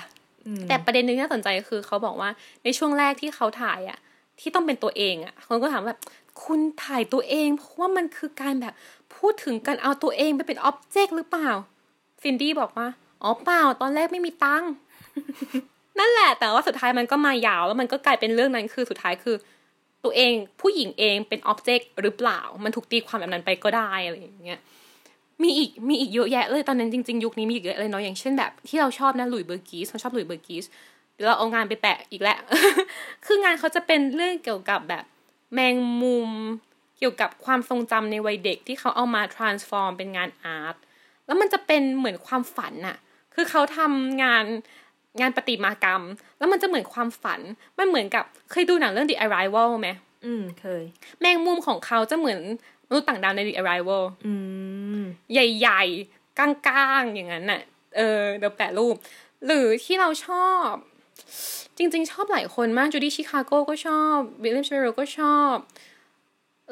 [0.48, 2.30] อืมแต่ประเด็นหนึ่งที่น่าสนใจคือเขาบอกว่า
[2.64, 4.00] ในช่วงแรกที่เขาถ่ายอะ
[4.40, 6.00] ที่ต้องเป็นตัวเองอะคนก็ถามแบบ
[6.44, 8.74] คุณถ่ายตัวเองเพราะว่ามันคือการแบบ
[9.16, 11.50] พูดถึงการเอาตัวเองไปเป็น object หรือเปล่า
[12.24, 12.88] ซินดี้บอกว่า
[13.24, 14.72] อ๋อเปล่าตอนแรกไม่มีตังค์
[16.00, 19.36] นั่นแหละ แต่ว่าสุดท้ายมันก็มายาว แล้วมันก็กลายเป็นเรื่องนั้นคือสุดท้ายคือ
[20.04, 24.60] ตัวเองผู้หญิงเองเป็น object หรือเปล่า มันถูกตีความแบบนั้นไปก็ได้อะไรอย่างเงี้ย
[25.44, 30.66] มีอีกมีอีกเยอะแยะเลยตอนนั้นจริง ๆ ยุคนี้มีอีกเยอะเลยเนาะอย่างเช่นแบบที่เราชอบนะหลุยส์ บูร์ชัวส์เราชอบหลุยส์ บูร์ชัวส์
[31.14, 32.40] เดี๋ยวเราเอางานไปแปะอีกแล้ว
[33.26, 35.04] คืองานเขาจะเป็นเรื่องเกี่ยวกับแบบ
[35.54, 36.32] แมงมุม
[36.98, 40.76] เกี่ยวกับความทรงจำในวัยเด็กที่เขาเอามา transform เป็นงาน art
[41.26, 42.98] แล้วมันจะเป็นเหมือนความฝันน่ะ
[43.40, 44.46] คือเขาทำงาน
[45.22, 46.04] งานประติมากรรม
[46.38, 47.42] แล้วมันจะเหมือนความฝัน
[47.80, 49.90] มันเหมือนกับเคยดูหนังเรื่อง The Arrival ไหม
[50.26, 50.84] อืมเคย
[51.20, 52.40] แมงมุมของเขาจะเหมือน
[52.88, 54.34] มนุษย์ต่างดาวใน The Arrival อื
[55.00, 57.62] มใหญ่ๆก้างๆ อย่างนั้นน่ะ
[57.98, 58.96] เออเดี๋ยวแปะรูป
[59.46, 60.72] หรือที่เราชอบ
[61.78, 65.56] จริงๆ ชอบหลายคนมากจูดี้ชิคาโกก็ชอบวิลเลียมเชโรก็ชอบ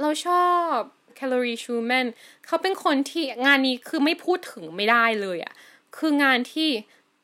[0.01, 0.75] เราชอบ
[1.15, 2.05] แคลอรีชูแมน
[2.45, 5.53] เขาเป็นคนที่งานนี้คือไม่พูดถึงไม่ได้เลยอะ่ะ
[5.97, 6.69] คืองานที่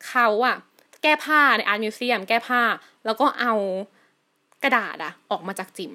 [0.08, 0.56] เขาอะ
[1.02, 2.62] แก้ผ้าในอาร์ตมิวเซียมแก้ผ้า
[3.04, 3.54] แล้วก็เอา
[4.62, 5.92] กระดาษอะออกมาจากจิม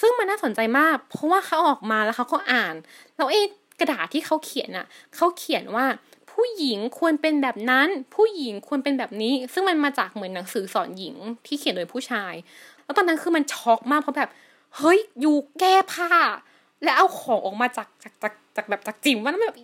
[0.00, 2.74] ซึ่งมันน่าสนใจมาก เพราะว่าเขาออกมาแล้วเขาก็อ่าน
[3.16, 3.46] แล้วเอ๊ะ
[3.80, 5.86] กระดาษที่เขาเขียนอะเขาเขียนว่า
[6.32, 11.14] ผู้หญิงควรเป็นแบบนั้น ผู้หญิงควรเป็นแบบนี้ ซึ่งมันมาจากเหมือนหนังสือสอนหญิง
[11.46, 12.34] ที่เขียนโดยผู้ชาย
[12.84, 14.30] แล้วตอนนั้นคือมันช็อกมากเพราะแบบ
[14.76, 16.10] เฮ้ยอยู่แก้ผ้า
[16.84, 19.56] แล้วเอาของออกมาจากจากจากจากแบบจากจิ๋มมันแบบ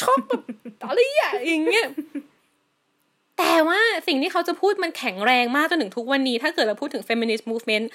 [0.00, 0.42] ช็อกแบบ
[0.88, 1.86] อะไรอะอย่างเงี้ย
[3.38, 7.86] แต่ว่าสิ่งที่เขาจะพูดมันแข็งแรงมากจนถึงทุกวันนี้ ถ้าเกิดเราพูดถึง feminist movement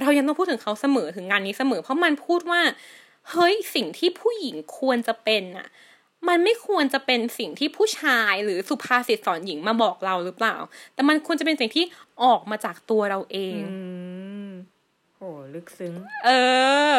[0.00, 2.60] เรายังต้องพูดถึงเขาเสมอถึงงานนี้เสมอ เพราะมันพูดว่า
[3.30, 5.68] เฮ้ยสิ่งที่ผู้หญิงควรจะเป็นน่ะ
[6.28, 10.56] มันไม่ควรจะเป็นสิ่งที่ผู้ชายหรือสุภาษิตสอนหญิงมาบอกเราหรือเปล่า
[10.94, 11.84] แต่มันควรจะเป็นสิ่งที่
[12.22, 13.78] ออกมาจากตัวเราเองอื
[14.46, 14.50] ม
[15.16, 15.22] โห
[15.54, 16.30] ลึกซึ้ง เอ
[16.94, 16.96] อ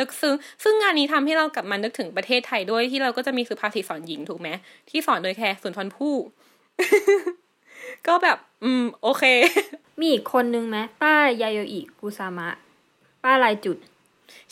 [0.00, 4.48] ลึกซึ้งซึ่งงานนี้ทำให้เรากลับมานึกถึงประเทศไทยด้วยที่เราก็จะมีสุภาษิตสอนหญิงถูกไหม
[4.90, 6.14] ที่สอนโดยแค่สุนทรภู่
[8.06, 9.24] ก็แบบ อืม โอเค
[10.00, 12.48] มีอีกคนนึงไหมป้ายาโยอิกุซามะ
[13.22, 13.76] ป้าลายจุด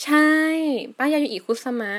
[0.05, 0.29] ใช่
[0.99, 1.93] ป้ายายุอิคุสมะ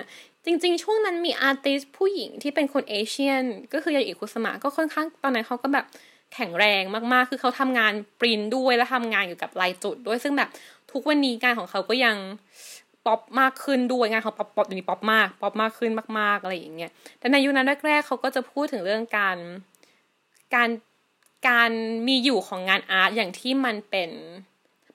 [0.46, 5.86] จริง ๆ ช่วงนั้นมีอาร์ติสผู้หญิงที่เป็นคนเอเชียน ก็คือยาโยอิคุซามะก็ค่อนข้างตอนนั้นเขาก็แบบ
[6.34, 6.84] แข็งแรง
[7.14, 10.50] มากๆ คือเขาทำงานปรินท์ด้วยและทำงานเกี่ยวกับลายจุดด้วยซึ่งแบบ
[10.92, 12.18] ทุกวันนี้งานของเขาก็ยัง
[13.08, 19.38] ป๊อปมากขึ้นด้วยงานเขา pop pop อยู่นี้ป๊อปมากป๊อปมากขึ้นมาก ๆอะไรอย่างเงี้ยแต่ในยุคนั้นแรกๆเขาก็จะพูดถึงเรื่องการ
[20.56, 20.70] การ
[21.50, 21.72] การ
[22.08, 24.10] มีอยู่ของงาน art อย่างที่มันเป็น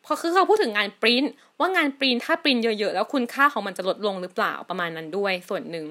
[0.04, 5.86] พอคือเขาพูดถึงงานปริ้นท์ว่างานปริ้นท์ถ้าปริ้นท์เยอะๆ แล้วคุณค่าของมันจะลดลงหรือเปล่าประมาณนั้นด้วยส่วนหนึ่ง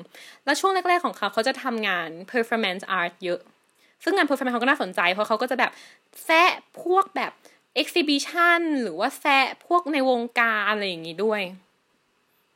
[0.45, 3.39] แล้วช่วงแรกๆของเขาเขาจะทำงาน performance art เยอะ
[4.03, 5.71] ซึ่งงาน performance เขาก็น่าสนใจเพราะเขาก็จะแบบ
[6.25, 6.51] แซะ
[6.83, 7.31] พวกแบบ
[7.81, 11.41] exhibition หรือว่าแซะพวกในวงการอะไรอย่างนี้ด้วย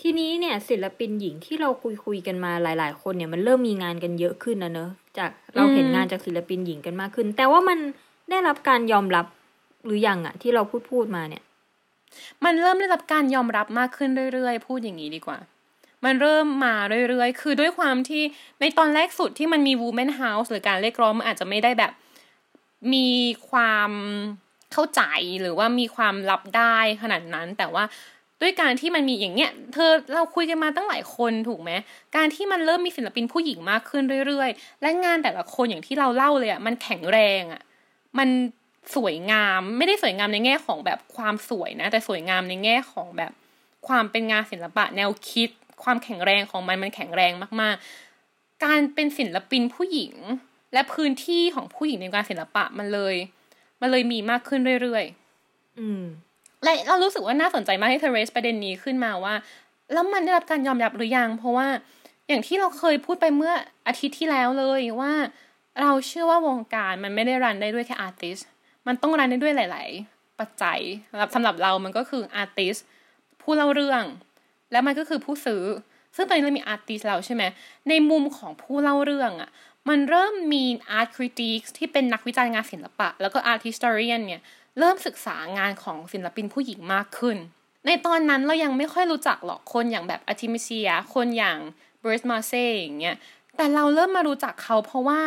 [0.02, 7.80] ทีนี้เนี่ยศิลปินหญิงที่เราคุยคุยกันมาหลาย ๆ คนเนี่ยมันเริ่มมีงานกันเยอะขึ้นนะเนอะจากเราเห็นงานจากศิลปินหญิงกันมากขึ้น แต่ว่ามัน
[8.30, 9.26] ได้รับการยอมรับ
[9.86, 11.44] หรือยังอะที่เราพูดพูดมาเนี่ย
[12.44, 15.38] มันเริ่มได้รับการยอมรับมากขึ้นเรื่อยๆ พูดอย่างนี้ดีกว่า
[16.06, 16.76] มันเริ่มมา
[17.10, 18.24] เรื่อยๆ คือด้วยความที่
[18.62, 21.92] ในตอนแรกสุดที่มันมี Women House หรือการเรียกร้องมันอาจจะไม่ได้แบบ
[22.94, 23.08] มี
[23.50, 23.92] ความ
[24.74, 25.02] เข้าใจ
[25.42, 27.84] หรือว่ามีความรับได้ขนาดนั้น แต่ว่า
[28.42, 31.72] ด้วยการที่มันมีอย่างเงี้ย เธอเราคุยกันมาตั้งหลายคนถูกไหม
[32.16, 37.62] การที่มันเริ่มมีศิลปินผู้หญิงมากขึ้นเรื่อยๆ และงานแต่ละคนอย่างที่เราเล่าเลยอะ่ะมันแข็งแรงอะ่ะ
[38.18, 38.30] มัน
[38.96, 43.32] สวยงามไม่ได้สวยงามในแง่ของแบบความสวยนะ แต่สวยงามในแง่ของแบบ
[43.88, 45.50] ความเป็นงานศิลปะแนวคิด
[45.84, 47.32] ความแข็งแรงของมันมันแข็งแรง
[47.62, 50.14] มากๆ การเป็นศิลปินผู้หญิง
[50.74, 53.16] และพื้นที่ของผู้หญิงในการศิลปะมันเลย
[53.82, 56.04] มันเลยมีมากขึ้นเรื่อยๆ อืม
[56.66, 59.34] และเรารู้สึกว่าน่าสนใจมากที่เธอเรสประเด็นนี้ขึ้นมาว่า
[59.94, 61.68] แล้วมันได้รับการยอมรับหรือยัง เพราะว่า
[62.28, 63.54] อย่างที่เราเคยพูดไปเมื่อ
[63.88, 65.14] อาทิตย์ที่แล้วเลยว่า
[65.82, 68.38] เราเชื่อว่าวงการมันไม่ได้รันได้ด้วยแค่อาร์ติส
[68.88, 70.80] มันต้องรันได้ด้วยหลาย ๆ ปัจจัย
[71.12, 72.76] สำหรับสำหรับเรามันก็คือ artist
[73.42, 74.04] ผู้เล่าเรื่อง
[74.72, 75.64] แล้วมันก็คือผู้ซื้อ
[76.16, 77.44] ซึ่งตอนนี้เรามี artist แล้วใช่ไหม
[77.90, 79.50] ในมุมของผู้เล่าเรื่องอะ่ะ
[79.90, 84.42] มันเริ่มมี art critic ที่เป็นนักวิจารณ์งานศิลปะ แล้วก็ art historian เนี่ย
[84.80, 87.38] เริ่มศึกษางานของศิลปินผู้หญิงมากขึ้น
[87.86, 91.58] ในตอนนั้นเรายังไม่ค่อยรู้จักหรอกคนอย่างแบบอาร์เตมิเซีย คนอย่าง
[92.00, 93.16] แบร์ต โมรีโซอย่างเงี้ย
[93.58, 95.22] แต่เราเริ่มมารู้จักเขาเพราะว่า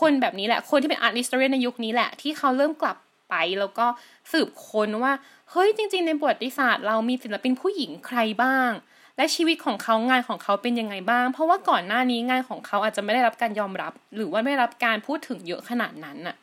[0.00, 2.96] คนแบบนี้แหละ คนที่เป็นอาร์ติสต์เรียนในยุคนี้แหละ ที่เขาเริ่มกลับ
[3.30, 3.86] ไปแล้วก็
[4.32, 5.12] สืบค้นว่า
[5.50, 8.70] เฮ้ยจริง ๆ ในประวัติศาสตร์เรามีศิลปินผู้หญิงใครบ้าง
[9.16, 16.36] และชีวิตของเขางานของเขาเป็นยังไงบ้าง เพราะว่าก่อนหน้านี้งานของเขาอาจจะไม่ได้รับการยอมรับ หรือว่าไม่ได้รับการพูดถึงเยอะขนาดนั้นน่ะ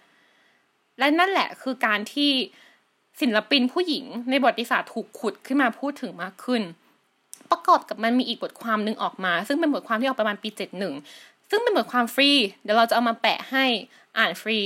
[0.99, 2.31] และนั่นแหละคือการที่
[3.21, 6.61] ศิลปินผู้หญิงในบทศาสตร์ถูกขุดขึ้นมาพูดถึงมากขึ้น
[7.51, 10.93] ประกอบกับมันมีอีกบทความหนึ่งออกมา ซึ่งเป็นบทความที่ออกประมาณปีเจ็ดหนึ่ง
[11.49, 12.31] ซึ่งเป็นบทความฟรี
[12.63, 13.65] เดี๋ยวเราจะเอามาแปะให้
[14.17, 14.59] อ่านฟรี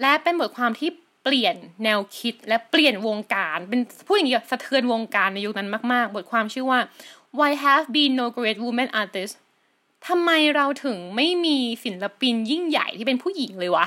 [0.00, 0.90] และเป็นบทความที่
[1.22, 6.80] เปลี่ยนแนวคิดและเปลี่ยนวงการเป็นผู้อย่างสะเทือนวงการในยุคนั้นมากๆ บทความชื่อว่า
[7.38, 9.36] Why have been no great women artists
[10.06, 13.86] ทำไมเราถึงไม่มีศิลปินยิ่งใหญ่ที่เป็นผู้หญิงเลยวะ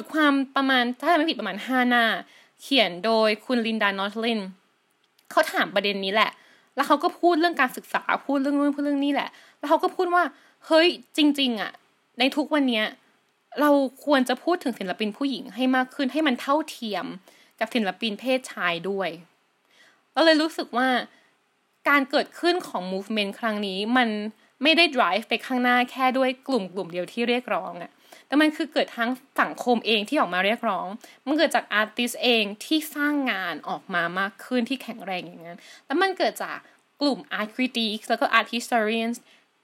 [0.00, 2.04] ทความประมาณถ้าไม่ผิดประมาณห้าหน้า
[2.62, 4.40] เขียนโดยคุณลินดานอตลิน
[5.30, 6.30] เขาถามประเด็นนี้แหละ
[6.74, 9.28] แล้วเขาก็พูดเรื่องการศึกษาพูดเรื่องนู้นพูดเรื่องนี้แหละ
[9.58, 10.22] แล้วเขาก็พูดว่า
[10.66, 11.72] เฮ้ยจริง ๆ อะ
[12.18, 12.86] ในทุกวันเนี้ย
[13.60, 13.70] เรา
[14.04, 17.06] ควรจะพูดถึงศิลปินผู้หญิงให้มากขึ้นให้มันเท่าเทียม
[17.60, 19.10] กับศิลปินเพศชายด้วย
[20.12, 20.88] เราเลยรู้สึกว่า
[21.88, 24.08] การเกิดขึ้นของ movement ครั้งนี้มัน
[24.62, 27.92] ไม่ได้ drive ไปข้างหน้าแค่ด้วยกลุ่มกลุ่มเดียวที่เรียกร้องอะ
[28.26, 29.10] แต่มันคือเกิดทั้ง
[29.40, 30.86] สังคมเองที่ออกมาเรียกร้อง
[31.26, 36.56] มันเกิดจากอาร์ติสเองที่สร้างงานออกมามากขึ้นที่แข็งแรงอย่างนั้น แล้วมันเกิดจาก
[37.00, 39.08] กลุ่ม art critic แล้วก็ art historian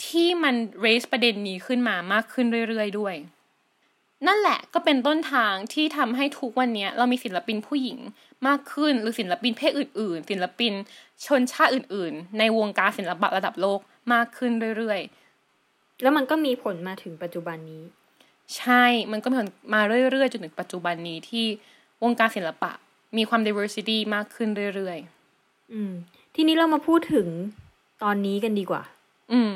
[0.07, 0.55] ที่มัน
[0.85, 3.15] raise ประเด็นนี้ขึ้นมามากขึ้นเรื่อยๆด้วย
[4.27, 7.99] นั่นแหละก็เป็นต้นทางที่ทำให้ทุกวันนี้เรามีศิลปินผู้หญิง
[8.47, 10.73] มากขึ้น หรือศิลปินเพศอื่น ๆ ศิลปิน
[11.27, 13.81] ชนชาติอื่น ๆ ในวงการศิลปะระดับโลก
[14.13, 17.83] มากขึ้นเรื่อยๆ แล้วมันก็มีผลมาถึงปัจจุบันนี้
[18.59, 19.29] ใช่มันก็
[19.75, 19.81] มา
[20.11, 21.45] เรื่อยๆจนถึงปัจจุบันนี้ที่
[22.03, 22.71] วงการศิลปะ
[23.17, 25.93] มีความ diversity มากขึ้นเรื่อยๆอืม
[26.35, 27.29] ทีนี้เรามาพูดถึง
[28.03, 28.83] ตอนนี้กันดีกว่า
[29.33, 29.53] อืม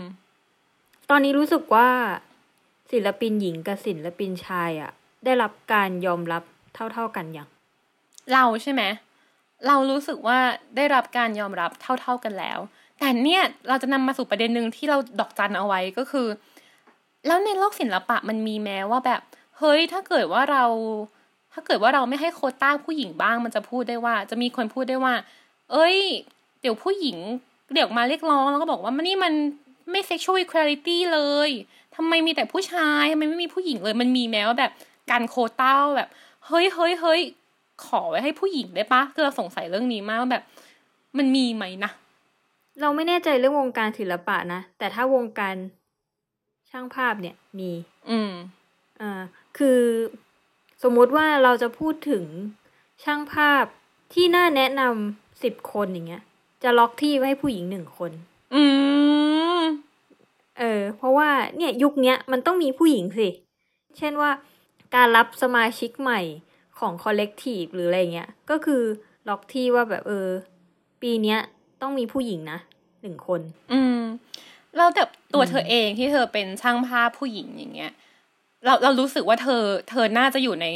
[1.11, 1.89] ตอนนี้รู้สึกว่า
[2.93, 4.93] ศิลปินหญิงกับศิลปินชายอะ่ะ
[5.25, 6.43] ได้รับการยอมรับ
[6.75, 7.49] เท่าๆกันยัง
[8.33, 8.83] เราใช่ไหม
[9.67, 10.39] เรารู้สึกว่า
[10.77, 12.59] ได้รับการยอมรับเท่าๆกันแล้ว
[12.99, 16.27] แต่เนี่ยเราจะนำมาสู่ประเด็นหนึ่งที่เราดอกจันเอาไว้ก็คือ
[17.27, 19.21] แล้วในโลกศิลปะมันมีแม้ว่าแบบ
[19.59, 20.65] เฮ้ยถ้าเกิดว่าเรา
[21.53, 25.15] ถ้าเกิดว่าเราไม่ให้โคต้าผู้หญิงบ้างมันจะพูดได้ว่า จะมีคนพูดได้ว่า
[25.73, 25.97] เอ้ย
[26.61, 27.19] เดี๋ยวผู้หญิง
[27.75, 29.33] เดี๋ยวมาเรียกร้องแล้วก็บอกว่ามันนี่มัน
[29.91, 31.51] ไม่ sexual equality เลย
[31.97, 34.73] ทำไมมีแต่ผู้ชายทำไมไม่มีผู้หญิงเลย มันมีแม้ว่าแบบ
[35.11, 36.09] การโคต้าแบบ
[36.47, 37.21] เฮ้ยเฮ้ยเฮ้ย
[37.87, 40.43] ขอไว้ให้ผู้หญิงได้ปะคือเราสงสัยเรื่องนี้มากว่าแบบ
[41.19, 41.91] มันมีไหมนะ
[42.81, 45.55] เราไม่แน่ใจเรื่องวงการศิลปะนะ แต่ถ้าวงการ
[46.79, 47.71] ช่างภาพเนี่ยมี
[48.11, 48.33] อืม
[49.01, 49.23] อ่า
[49.59, 49.81] คือ
[50.83, 52.25] สมมุติว่าเราจะพูดถึง
[53.05, 53.65] ช่างภาพ
[54.15, 56.23] ที่น่าแนะนำสิบคนอย่างเงี้ย
[56.63, 58.13] จะล็อกที่ไว้ให้ผู้หญิงหนึ่งคน
[58.55, 58.65] อื
[59.61, 59.63] ม
[60.59, 63.29] เออ เพราะว่าเนี่ยยุคเนี้ยมันต้องมีผู้หญิงสิ
[63.99, 64.31] เช่นว่า
[64.95, 66.21] การรับสมาชิกใหม่
[66.79, 68.83] ของคอลเลกทีฟหรืออะไรเงี้ย ก็คือ
[69.29, 70.29] ล็อกที่ว่าแบบเออ
[71.03, 71.39] ปีเนี้ย
[71.81, 72.59] ต้องมีผู้หญิงนะ
[73.03, 73.41] หนึ่งคน
[73.73, 74.01] อืม
[74.77, 77.93] แล้วแบบตัวเธอเองที่เธอเป็นช่างภาพผู้หญิงอย่างเงี้ย
[78.65, 80.67] เราเรารู้สึกว่าเธอ เธอน่าจะอยู่ใน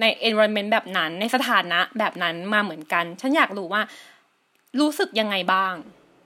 [0.00, 3.82] ใน environment แบบนั้น ในสถานะแบบนั้นมาเหมือนกัน ฉันอยากรู้ว่า
[4.80, 5.74] รู้สึกยังไงบ้าง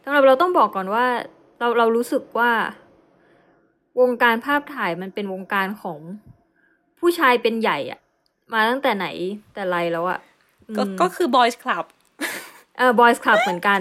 [0.05, 1.07] สำหรับเราต้องบอกก่อนว่า
[1.59, 2.51] เราเรารู้สึกว่า
[4.01, 5.99] วงการภาพถ่ายมันเป็นวงการของ
[6.99, 8.01] ผู้ชายเป็นใหญ่อะ
[8.53, 9.07] มาตั้งแต่ไหน
[9.55, 10.21] แต่ไรแล้วอะ
[10.77, 11.85] ก็อืมก็คือ boys club
[12.77, 13.81] เออ boys club เหมือนกัน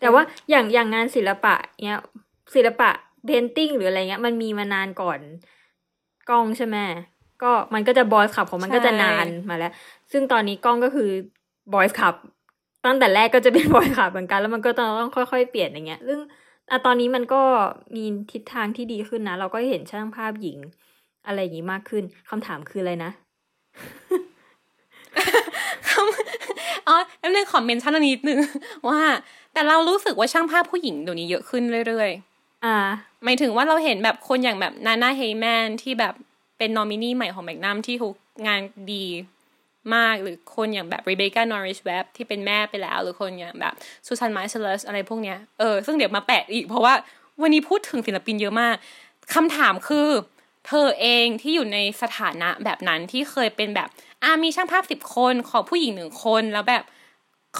[0.00, 1.54] แต่ว่าอย่างอย่างงานศิลปะ
[1.86, 2.00] เนี้ย
[2.54, 2.90] ศิลปะ
[3.26, 5.18] painting หรืออะไรเงี้ยมันมีมานานก่อน
[6.30, 6.76] กล้องใช่ไหม
[7.42, 9.72] ก็มันก็จะ boys club ของมันใช่ก็จะนานมาแล้ว
[10.12, 11.08] ซึ่งตอนนี้กล้องก็คือ
[11.74, 12.14] boys club
[12.86, 16.18] ตั้งแต่แรกก็จะเป็น boys club เหมือนกันแล้วมันก็ต้องต้องค่อย ๆ เปลี่ยนอย่างเงี้ย ซึ่ง
[16.70, 17.42] อะตอนนี้มันก็
[17.96, 20.58] มีทิศทางที่ดีขึ้นนะ เราก็เห็นช่างภาพหญิง
[21.26, 23.10] อะไรอย่างงี้มากขึ้นคำถามคืออะไรนะ
[26.88, 28.38] อ๋อแล้วเลยขอเมนชั่นอันนี้นิดนึง
[28.88, 29.00] ว่า
[29.52, 32.10] แต่เรารู้สึกว่าช่างภาพผู้หญิงเดี๋ยวนี้เยอะขึ้นเรื่อย
[32.64, 32.76] อ่า
[33.24, 36.14] หมายถึงว่าเราเห็นแบบคนอย่างแบบนาน่าเฮยแมนที่แบบ
[36.58, 38.08] เป็นนอมินีใหม่ของแมกนัมที่เขา
[38.46, 38.60] งาน
[38.92, 39.04] ดี
[39.94, 43.74] มากหรือคนอย่างแบบรีเบคก้านอริชแวบที่เป็นแม่ไปแล้ว หรือคนอย่างแบบ
[44.06, 46.94] ซูซานไมซ์เลสอะไรพวกเนี้ยเออซึ่งเดี๋ยวมาแปะอีก เพราะว่า
[47.42, 48.74] วันนี้พูดถึงศิลปินเยอะมาก
[49.34, 50.08] คำถามคือ
[50.66, 53.88] เธอเองที่อยู่ในสถานะแบบนั้นที่เคยเป็นแบบ
[54.22, 56.84] อ่ามีช่างภาพสิบคนขอผู้หญิงหนึ่งคนแล้วแบบ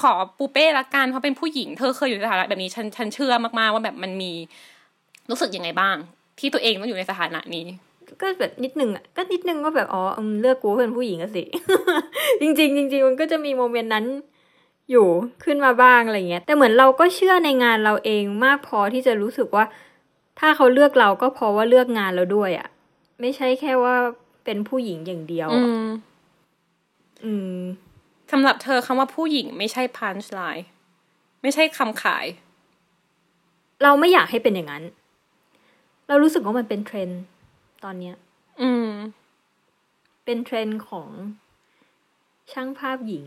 [0.01, 4.33] ขอปูเป้ละกันเพราะเป็นผู้หญิง เธอเคยอยู่ในสถานะแบบนี้ฉันฉันเชื่อมากๆว่าแบบมันมี
[5.31, 5.97] รู้สึกยังไงบ้าง
[6.39, 7.65] ที่ตัวเองต้องอยู่ในสถานะนี้
[8.21, 11.45] ก็แบบนิดนึงอะก็นิดนึงว่าแบบอ๋ออืมเลือกกูเป็นผู้หญิงอะสิ
[12.41, 14.07] จริงๆจริงๆมันก็จะมีโมเมนต์นั้น
[14.91, 15.07] อยู่
[15.45, 19.65] ขึ้นมาบ้างอะไรเงี้ยแต่เหมือนเราก็เชื่อในงานเราเองมากพอที่จะรู้สึกว่า
[20.39, 22.69] ถ้าเขาเลือกเราก็เพราะว่าเลือกงานเราด้วยอะ
[23.21, 23.95] ไม่ใช่แค่ว่า
[24.45, 25.89] เป็นผู้หญิงอย่างเดียวอือะม
[27.25, 27.59] อืม
[28.33, 30.67] สำหรับเธอคำว่าผู้หญิงไม่ใช่พันช์ไลน์
[31.43, 32.27] ไม่ใช่คำขาย
[33.83, 34.85] เราไม่อยากให้เป็นอย่างนั้น
[36.09, 37.21] เรารู้สึกว่ามันเป็นเทรนด์
[37.85, 38.17] ตอนเนี้ย
[38.61, 38.89] อืม
[40.25, 41.09] เป็นเทรนด์ของ
[42.53, 43.25] ช่างภาพหญิง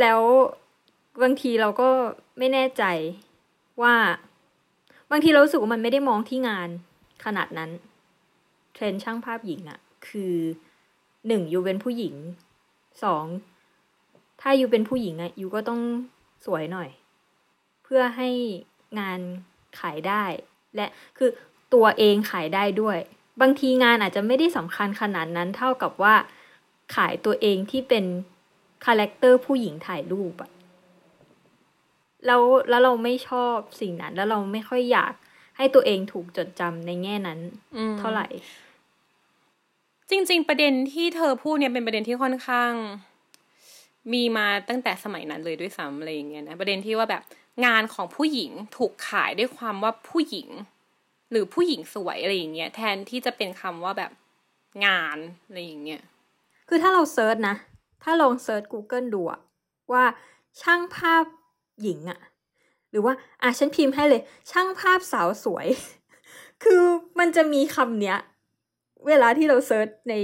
[0.00, 0.20] แล้ว
[1.22, 1.88] บางทีเราก็
[2.38, 2.84] ไม่แน่ใจ
[3.82, 3.94] ว่า
[5.10, 6.68] บางทีเรารู้สึกว่ามันไม่ได้มองที่งาน
[7.24, 7.70] ขนาดนั้น
[8.74, 9.78] เทรนด์ช่างภาพหญิงอะ
[10.08, 10.34] คือ
[11.26, 12.14] หนึ่งยูเป็นผู้หญิง
[13.02, 13.24] สอง
[14.40, 15.80] ถ้ายูเป็นผู้หญิงอะยูก็ต้อง
[16.46, 16.88] สวยหน่อย
[17.82, 18.28] เพื่อให้
[19.00, 19.20] งาน
[19.80, 20.24] ขายได้
[20.76, 20.86] และ
[21.18, 21.30] คือ
[21.74, 22.98] ตัวเองขายได้ด้วย
[23.40, 26.14] บางทีงานอาจจะไม่ได้สำคัญขนาดนั้นเท่ากับว่า
[26.96, 28.04] ขายตัวเองที่เป็น
[28.84, 30.50] คาแรคเตอร์ผู้หญิงถ่ายรูปอะ
[32.26, 35.12] แล้วแล้วเราไม่ชอบสิ่งนั้น แล้วเราไม่ค่อยอยาก
[35.56, 37.38] ให้ตัวเองถูกจดจำในแง่นั้น
[37.76, 38.26] อืมเท่าไหร่
[40.10, 42.72] จริง ๆ ประเด็นที่เธอพูดเนี่ยเป็นประเด็นที่ค่อนข้าง
[44.12, 47.22] มีมาตั้งแต่สมัยนั้นเลยด้วยซ้ำอะไรอย่างเงี้ยนะประเด็นที่ว่าแบบ
[47.64, 50.48] งานของผู้หญิงถูกขายด้วยความว่าผู้หญิง
[51.30, 54.12] หรือผู้หญิงสวยอะไรอย่างเงี้ยแทนที่จะเป็นคำว่าแบบ
[54.86, 56.02] งานอะไรอย่างเงี้ย
[56.68, 57.56] คือถ้าเราเซิร์ชนะ
[58.02, 59.40] ถ้าลองเซิร์ช Google ดูอะ
[59.92, 60.04] ว่า
[60.60, 61.24] ช่างภาพ
[61.82, 62.20] หญิงอะ
[62.90, 65.66] หรือว่าอะฉันพิมพ์ให้เลย ช่างภาพสาวสวย
[66.62, 66.82] คือ
[67.18, 68.18] มันจะมีคำเนี้ย
[69.06, 70.14] เวลาที่เรา search ใน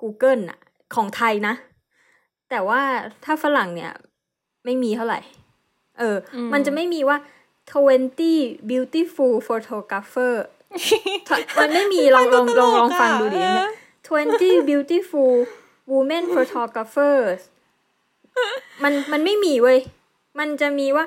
[0.00, 0.58] Google อะ
[0.94, 1.54] ของไทยนะ
[2.50, 2.80] แต่ว่า
[3.24, 3.92] ถ้าฝรั่งเนี่ย
[4.64, 5.20] ไม่มีเท่าไหร่
[5.98, 7.16] เอออมมันจะไม่มีว่า
[8.02, 10.34] 20 beautiful photographer
[11.60, 13.54] มันไม่มีลองลองลองลองฟังดูดิเนี่ย
[14.18, 15.34] 20 beautiful
[15.92, 17.40] women photographers
[18.82, 19.78] มันมันไม่มีเว้ย
[20.38, 21.04] มันจะมีว่า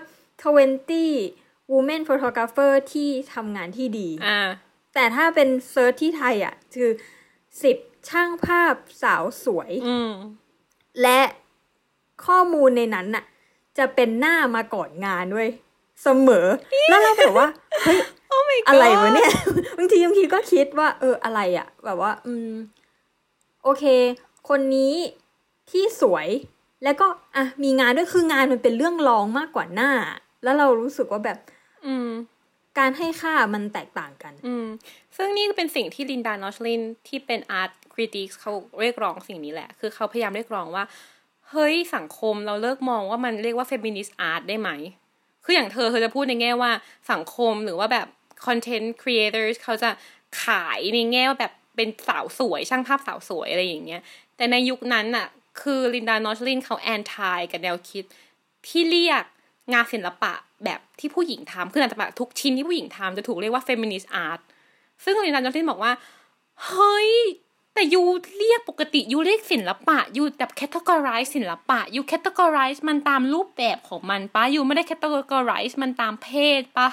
[0.85, 4.39] 20 women photographer ที่ทำงานที่ดีอ่า
[4.93, 6.89] แต่ถ้าเป็นเซิร์ชที่ไทยอะ คือ
[7.69, 8.73] 10ช่างภาพ
[9.03, 10.11] สาวสวยอืม
[11.01, 11.21] และ
[12.25, 13.23] ข้อมูลในนั้นน่ะ
[13.77, 15.47] จะเป็นหน้ามาก่อนงานด้วย
[16.03, 16.47] เสมอ
[16.89, 17.47] แล้วเราแบบว่า
[17.85, 17.99] เฮ้ย
[18.31, 19.31] Oh my god อะไรวะเนี่ย
[19.77, 22.51] บางทีบางทีก็คิดว่า เอออะไรอะแบบว่า อืม
[23.63, 23.83] โอเค
[24.49, 24.93] คนนี้
[25.71, 26.27] ที่สวย
[26.83, 29.91] แล้วก็อะมีงานด้วยคืองานมันเป็นเรื่องรองมากกว่าหน้า
[30.43, 31.37] แล้วเรารู้สึกว่าแบบ
[31.85, 32.09] อืม
[32.79, 34.65] การให้ค่ามันแตกต่างกัน อืม
[35.17, 38.51] ซึ่งนี่ก็เป็นสิ่งที่ลินดานอชลินที่เป็น art critic เขา
[38.81, 40.83] เรียกร้องสิ่งนี้แหละ คือเขาพยายามเรียกร้องว่า
[41.55, 44.69] เฮ้ยสังคมเราเลิกมองว่ามันเรียกว่า feminist art ได้ไหม
[45.43, 46.71] คืออย่างเธอเธอจะพูดในแง่ว่า
[47.11, 48.07] สังคมหรือว่าแบบ
[48.45, 49.89] content creator เขาจะ
[50.43, 54.01] ขายในแง่ว่าแบบเป็นสาวสวย ช่างภาพสาวสวยอะไรอย่างเงี้ย
[54.35, 55.27] แต่ในยุคนั้นน่ะ
[55.61, 58.03] คือลินดานอชลินเขา anti กับแนวคิด
[58.67, 59.23] ที่เรียก
[59.73, 60.33] งานศิลปะ
[60.65, 64.39] แบบที่ผู้หญิงทำคืองานศิลปะทุกชิ้นที่ผู้หญิงทำจะถูกเรียกว่า feminist art
[65.03, 65.91] ซึ่งลินดานอชลินบอกว่า
[66.67, 67.11] เฮ้ย
[67.75, 68.01] แต่ you
[68.37, 76.89] เรียกปกติ you เรียกศิลปะ you แบบ categorize ศิลปะ you categorize มันตามรูปแบบของมันปะ you ไม่ได้ categorize มันตามเพศปะ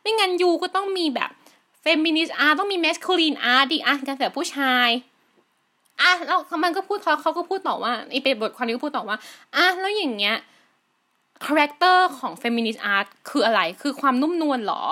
[0.00, 1.30] ไม่งั้น you ก็ต้องมีแบบ
[1.80, 4.88] feminist art ต้องมี masculine art ดิอะการแบบผู้ชาย
[6.00, 9.16] อะแล้วมันก็พูดเขาเขาก็พูดต่อว่าอีเป็นบทความนี้ก็พูดต่อว่า
[9.56, 10.36] อะแล้วอย่างเงี้ย
[11.44, 14.84] character ของ feminist art คืออะไร คือความนุ่มนวลหรอ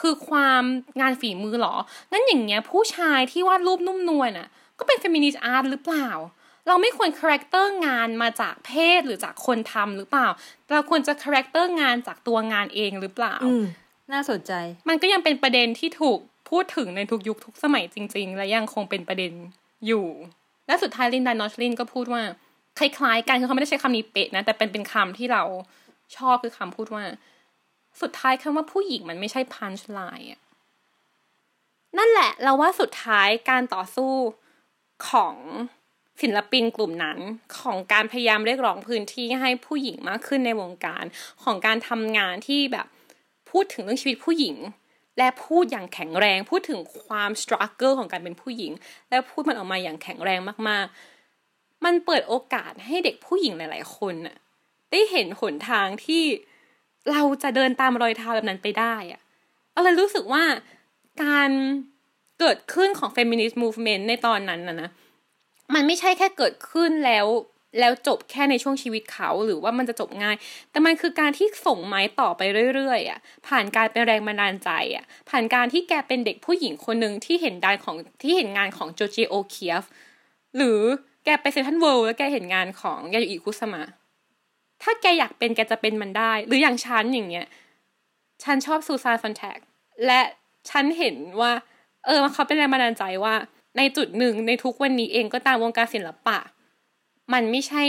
[0.00, 0.62] คือความ
[1.00, 1.74] งานฝีมือหรอ
[2.12, 6.08] งั้นอย่างเงี้ยผู้ชายที่วาดรูปนุ่มนวลอะ ก็เป็น feminist art หรือเปล่า
[6.66, 10.28] เราไม่ควร character งานมาจากเพศหรือจากคนทำหรือเปล่า
[10.70, 13.64] เราควรจะ character งานจากตัวงานเองหรือเปล่าอืม
[14.12, 14.52] น่าสนใจ
[14.88, 16.18] มันก็ยังเป็นประเด็นที่ถูก
[16.50, 19.32] พูดถึงในทุกยุคทุกสมัยจริง ๆ และยังคงเป็นประเด็น
[19.86, 20.06] อยู่
[20.66, 22.22] และสุดท้ายลินดานอชลินก็พูดว่า
[22.78, 25.42] คล้ายๆกันคือเขาไม่ได้ใช้คำนี้เป๊ะนะ แต่เป็นเป็นคำที่เรา
[26.16, 27.04] ชอบคือคำพูดว่า
[28.02, 30.40] สุดท้ายคำว่าผู้หญิงมันไม่ใช่พันช์ไลน์อะ
[31.98, 34.12] นั่นแหละเราว่าสุดท้ายการต่อสู้
[35.08, 35.36] ของ
[36.20, 37.18] ศิลปินกลุ่มนั้น
[37.60, 41.04] ของการพยายามเรียกร้องพื้นที่ให้ผู้หญิงมากขึ้นในวงการ
[41.42, 42.86] ของการทำงานที่แบบ
[43.50, 44.56] พูดถึงเรื่องชีวิตผู้หญิง
[45.18, 48.72] และพูดอย่างแข็งแรง พูดถึงความส t รั g เกิลของการเป็นผู้หญิง
[49.08, 54.36] และพูดมันออกมาอย่างแข็งแรงมากๆ มันเปิดโอกาสให้เด็กผู้หญิงหลาย ๆ คนน่ะ
[54.90, 56.22] ได้เห็นหนทางที่
[57.12, 59.20] เราจะเดินตามรอยเท้าแบบนั้นไปได้อะ
[59.72, 60.42] เอาเลยรู้สึกว่า
[61.24, 61.50] การ
[62.40, 64.90] เกิดขึ้นของ feminist movement ในตอนนั้นนะนะ
[65.74, 67.26] มันไม่ใช่แค่เกิดขึ้นแล้ว
[67.80, 70.36] แล้วจบแค่ในช่วงชีวิตเขาหรือว่ามันจะจบง่าย
[70.70, 72.42] แต่มันคือการที่ส่งไม้ต่อไป
[72.74, 79.84] เรื่อยๆอะผ่านการเป็นแรงบันดาลใจอะผ่านการที่แกเป็นเด็กผู้หญิงคนหนึ่งที่เห็นดานของที่เห็นงานของ Georgia O'Keeffe
[80.56, 80.80] หรือ
[81.24, 83.82] แกไปเซนทันเวิลด์แล้วแกเห็นงานของยาโยอิคุซามะ
[84.82, 87.46] ถ้าแกอยากเป็นแกจะเป็นมันได้ หรืออย่างฉันอย่างเงี้ย
[88.44, 89.58] ฉันชอบ Susan Sontag
[90.06, 90.20] และ
[90.70, 91.52] ฉันเห็นว่า
[92.06, 93.34] เออเขาเป็นแรงบันดาลใจว่า
[93.76, 96.38] ในจุดหนึ่งในทุกวันนี้เองก็ตามวงการศิลปะ
[97.32, 97.82] มันไม่ใช่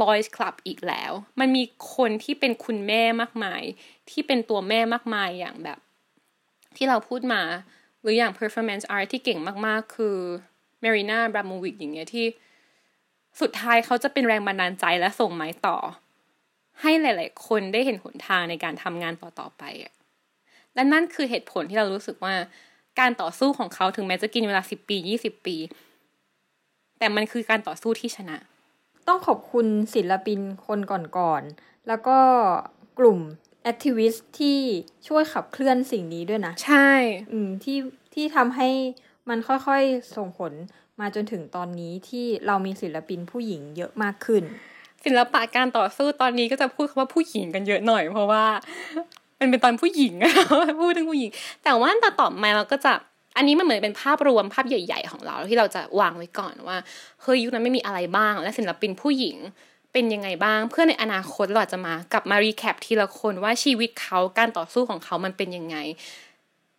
[0.00, 1.62] boys club อีกแล้ว มันมี
[1.96, 3.62] คนที่เป็นคุณแม่มากมาย
[4.10, 5.78] ที่เป็นตัวแม่มากมายอย่างแบบ
[6.76, 7.42] ที่เราพูดมา
[8.00, 10.16] หรืออย่าง performance art ที่เก่งมากๆ คือ
[10.82, 12.26] Marina b r a m o v i c อย่างเงี้ยที่
[13.40, 15.76] สุดท้ายเขาจะเป็นแรงบันดาลใจและส่งไม้ต่อ
[16.82, 19.92] ให้หลาย ๆ คนได้เห็นหนทางในการทำงานต่อ ๆ ไปอะ
[20.74, 22.34] และนั่นคือเหตุผลที่เรารู้สึกว่า
[23.00, 25.56] การต่อสู้ของเขาถึงแม้จะกินเวลาสิบปียี่สิบปี
[26.98, 28.36] แต่มันคือการต่อสู้ที่ชนะ
[29.08, 30.80] ต้องขอบคุณศิลปินคน
[31.18, 32.18] ก่อนๆแล้วก็
[32.98, 33.18] กลุ่ม
[33.62, 34.58] activist ที่
[35.08, 36.90] ช่วยขับเคลื่อนสิ่งนี้ด้วยนะ ใช่
[37.32, 37.78] อืมที่
[38.14, 38.68] ที่ทำให้
[39.28, 40.52] มันค่อยๆส่งผล
[41.00, 44.42] มาจนถึงตอนนี้ที่เรามีศิลปินผู้หญิงเยอะมากขึ้น
[45.04, 48.44] ศิลปะการต่อสู้ตอนนี้ก็จะพูดคำว่าผู้หญิงกันเยอะหน่อย เพราะว่า
[49.40, 50.14] มันเป็นตอนผู้หญิง
[50.80, 51.30] พูดถึงผู้หญิง
[51.64, 52.92] แต่ว่าต่อต่อมาเราก็จะ
[53.36, 56.76] อันนี้มันเหมือนเป็นภาพรวมภาพใหญ่ ๆ ของเราที่เราจะวางไว้ก่อนว่า
[57.22, 59.36] เฮ้ยยุคนั้นไม่มีอะไรบ้าง และศิลปินผู้หญิง
[59.92, 65.76] เป็นยังไงบ้าง เพื่อในอนาคตเราอาจจะมากลับมารีแคปทีละคนว่าชีวิตเขาการต่อสู้ของเขามันเป็นยังไง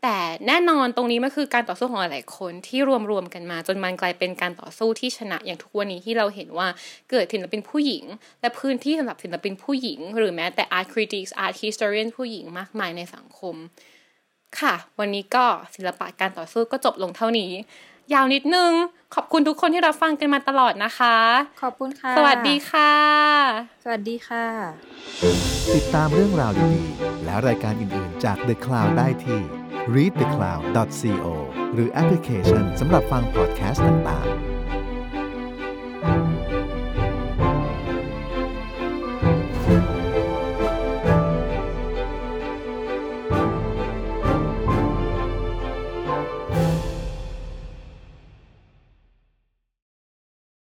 [0.03, 6.67] แต่แน่นอนตรงนี้มันคือการต่อสู้ของหลายคนที่รวมรวมๆกันมา จนมันกลายเป็นการต่อสู้ที่ชนะอย่างทุกวันนี้ที่เราเห็นว่า
[7.09, 8.03] เกิดศิลปินผู้หญิง
[8.41, 13.55] และพื้นที่สำหรับศิลปินผู้หญิง หรือแม้แต่ art critics art historian ผู้หญิงมากมายในสังคม
[14.59, 15.45] ค่ะ วันนี้ก็
[15.75, 17.51] ศิลปะการต่อสู้ก็จบลงเท่านี้
[18.13, 18.71] ยาวนิดนึง
[19.15, 21.17] ขอบคุณทุกคนที่รับฟังกันมาตลอดนะคะ
[21.61, 22.93] ขอบคุณค่ะ สวัสดีค่ะ
[23.83, 24.45] สวัสดีค่ะ
[25.75, 29.39] ติดตามเรื่องราวดีๆ และรายการอื่นๆ จาก The Cloud ได้ที่
[29.95, 31.27] readthecloud.co
[31.73, 34.58] หรือแอปพลิเคชันสำหรับฟังพอดแคสต์ต่างๆ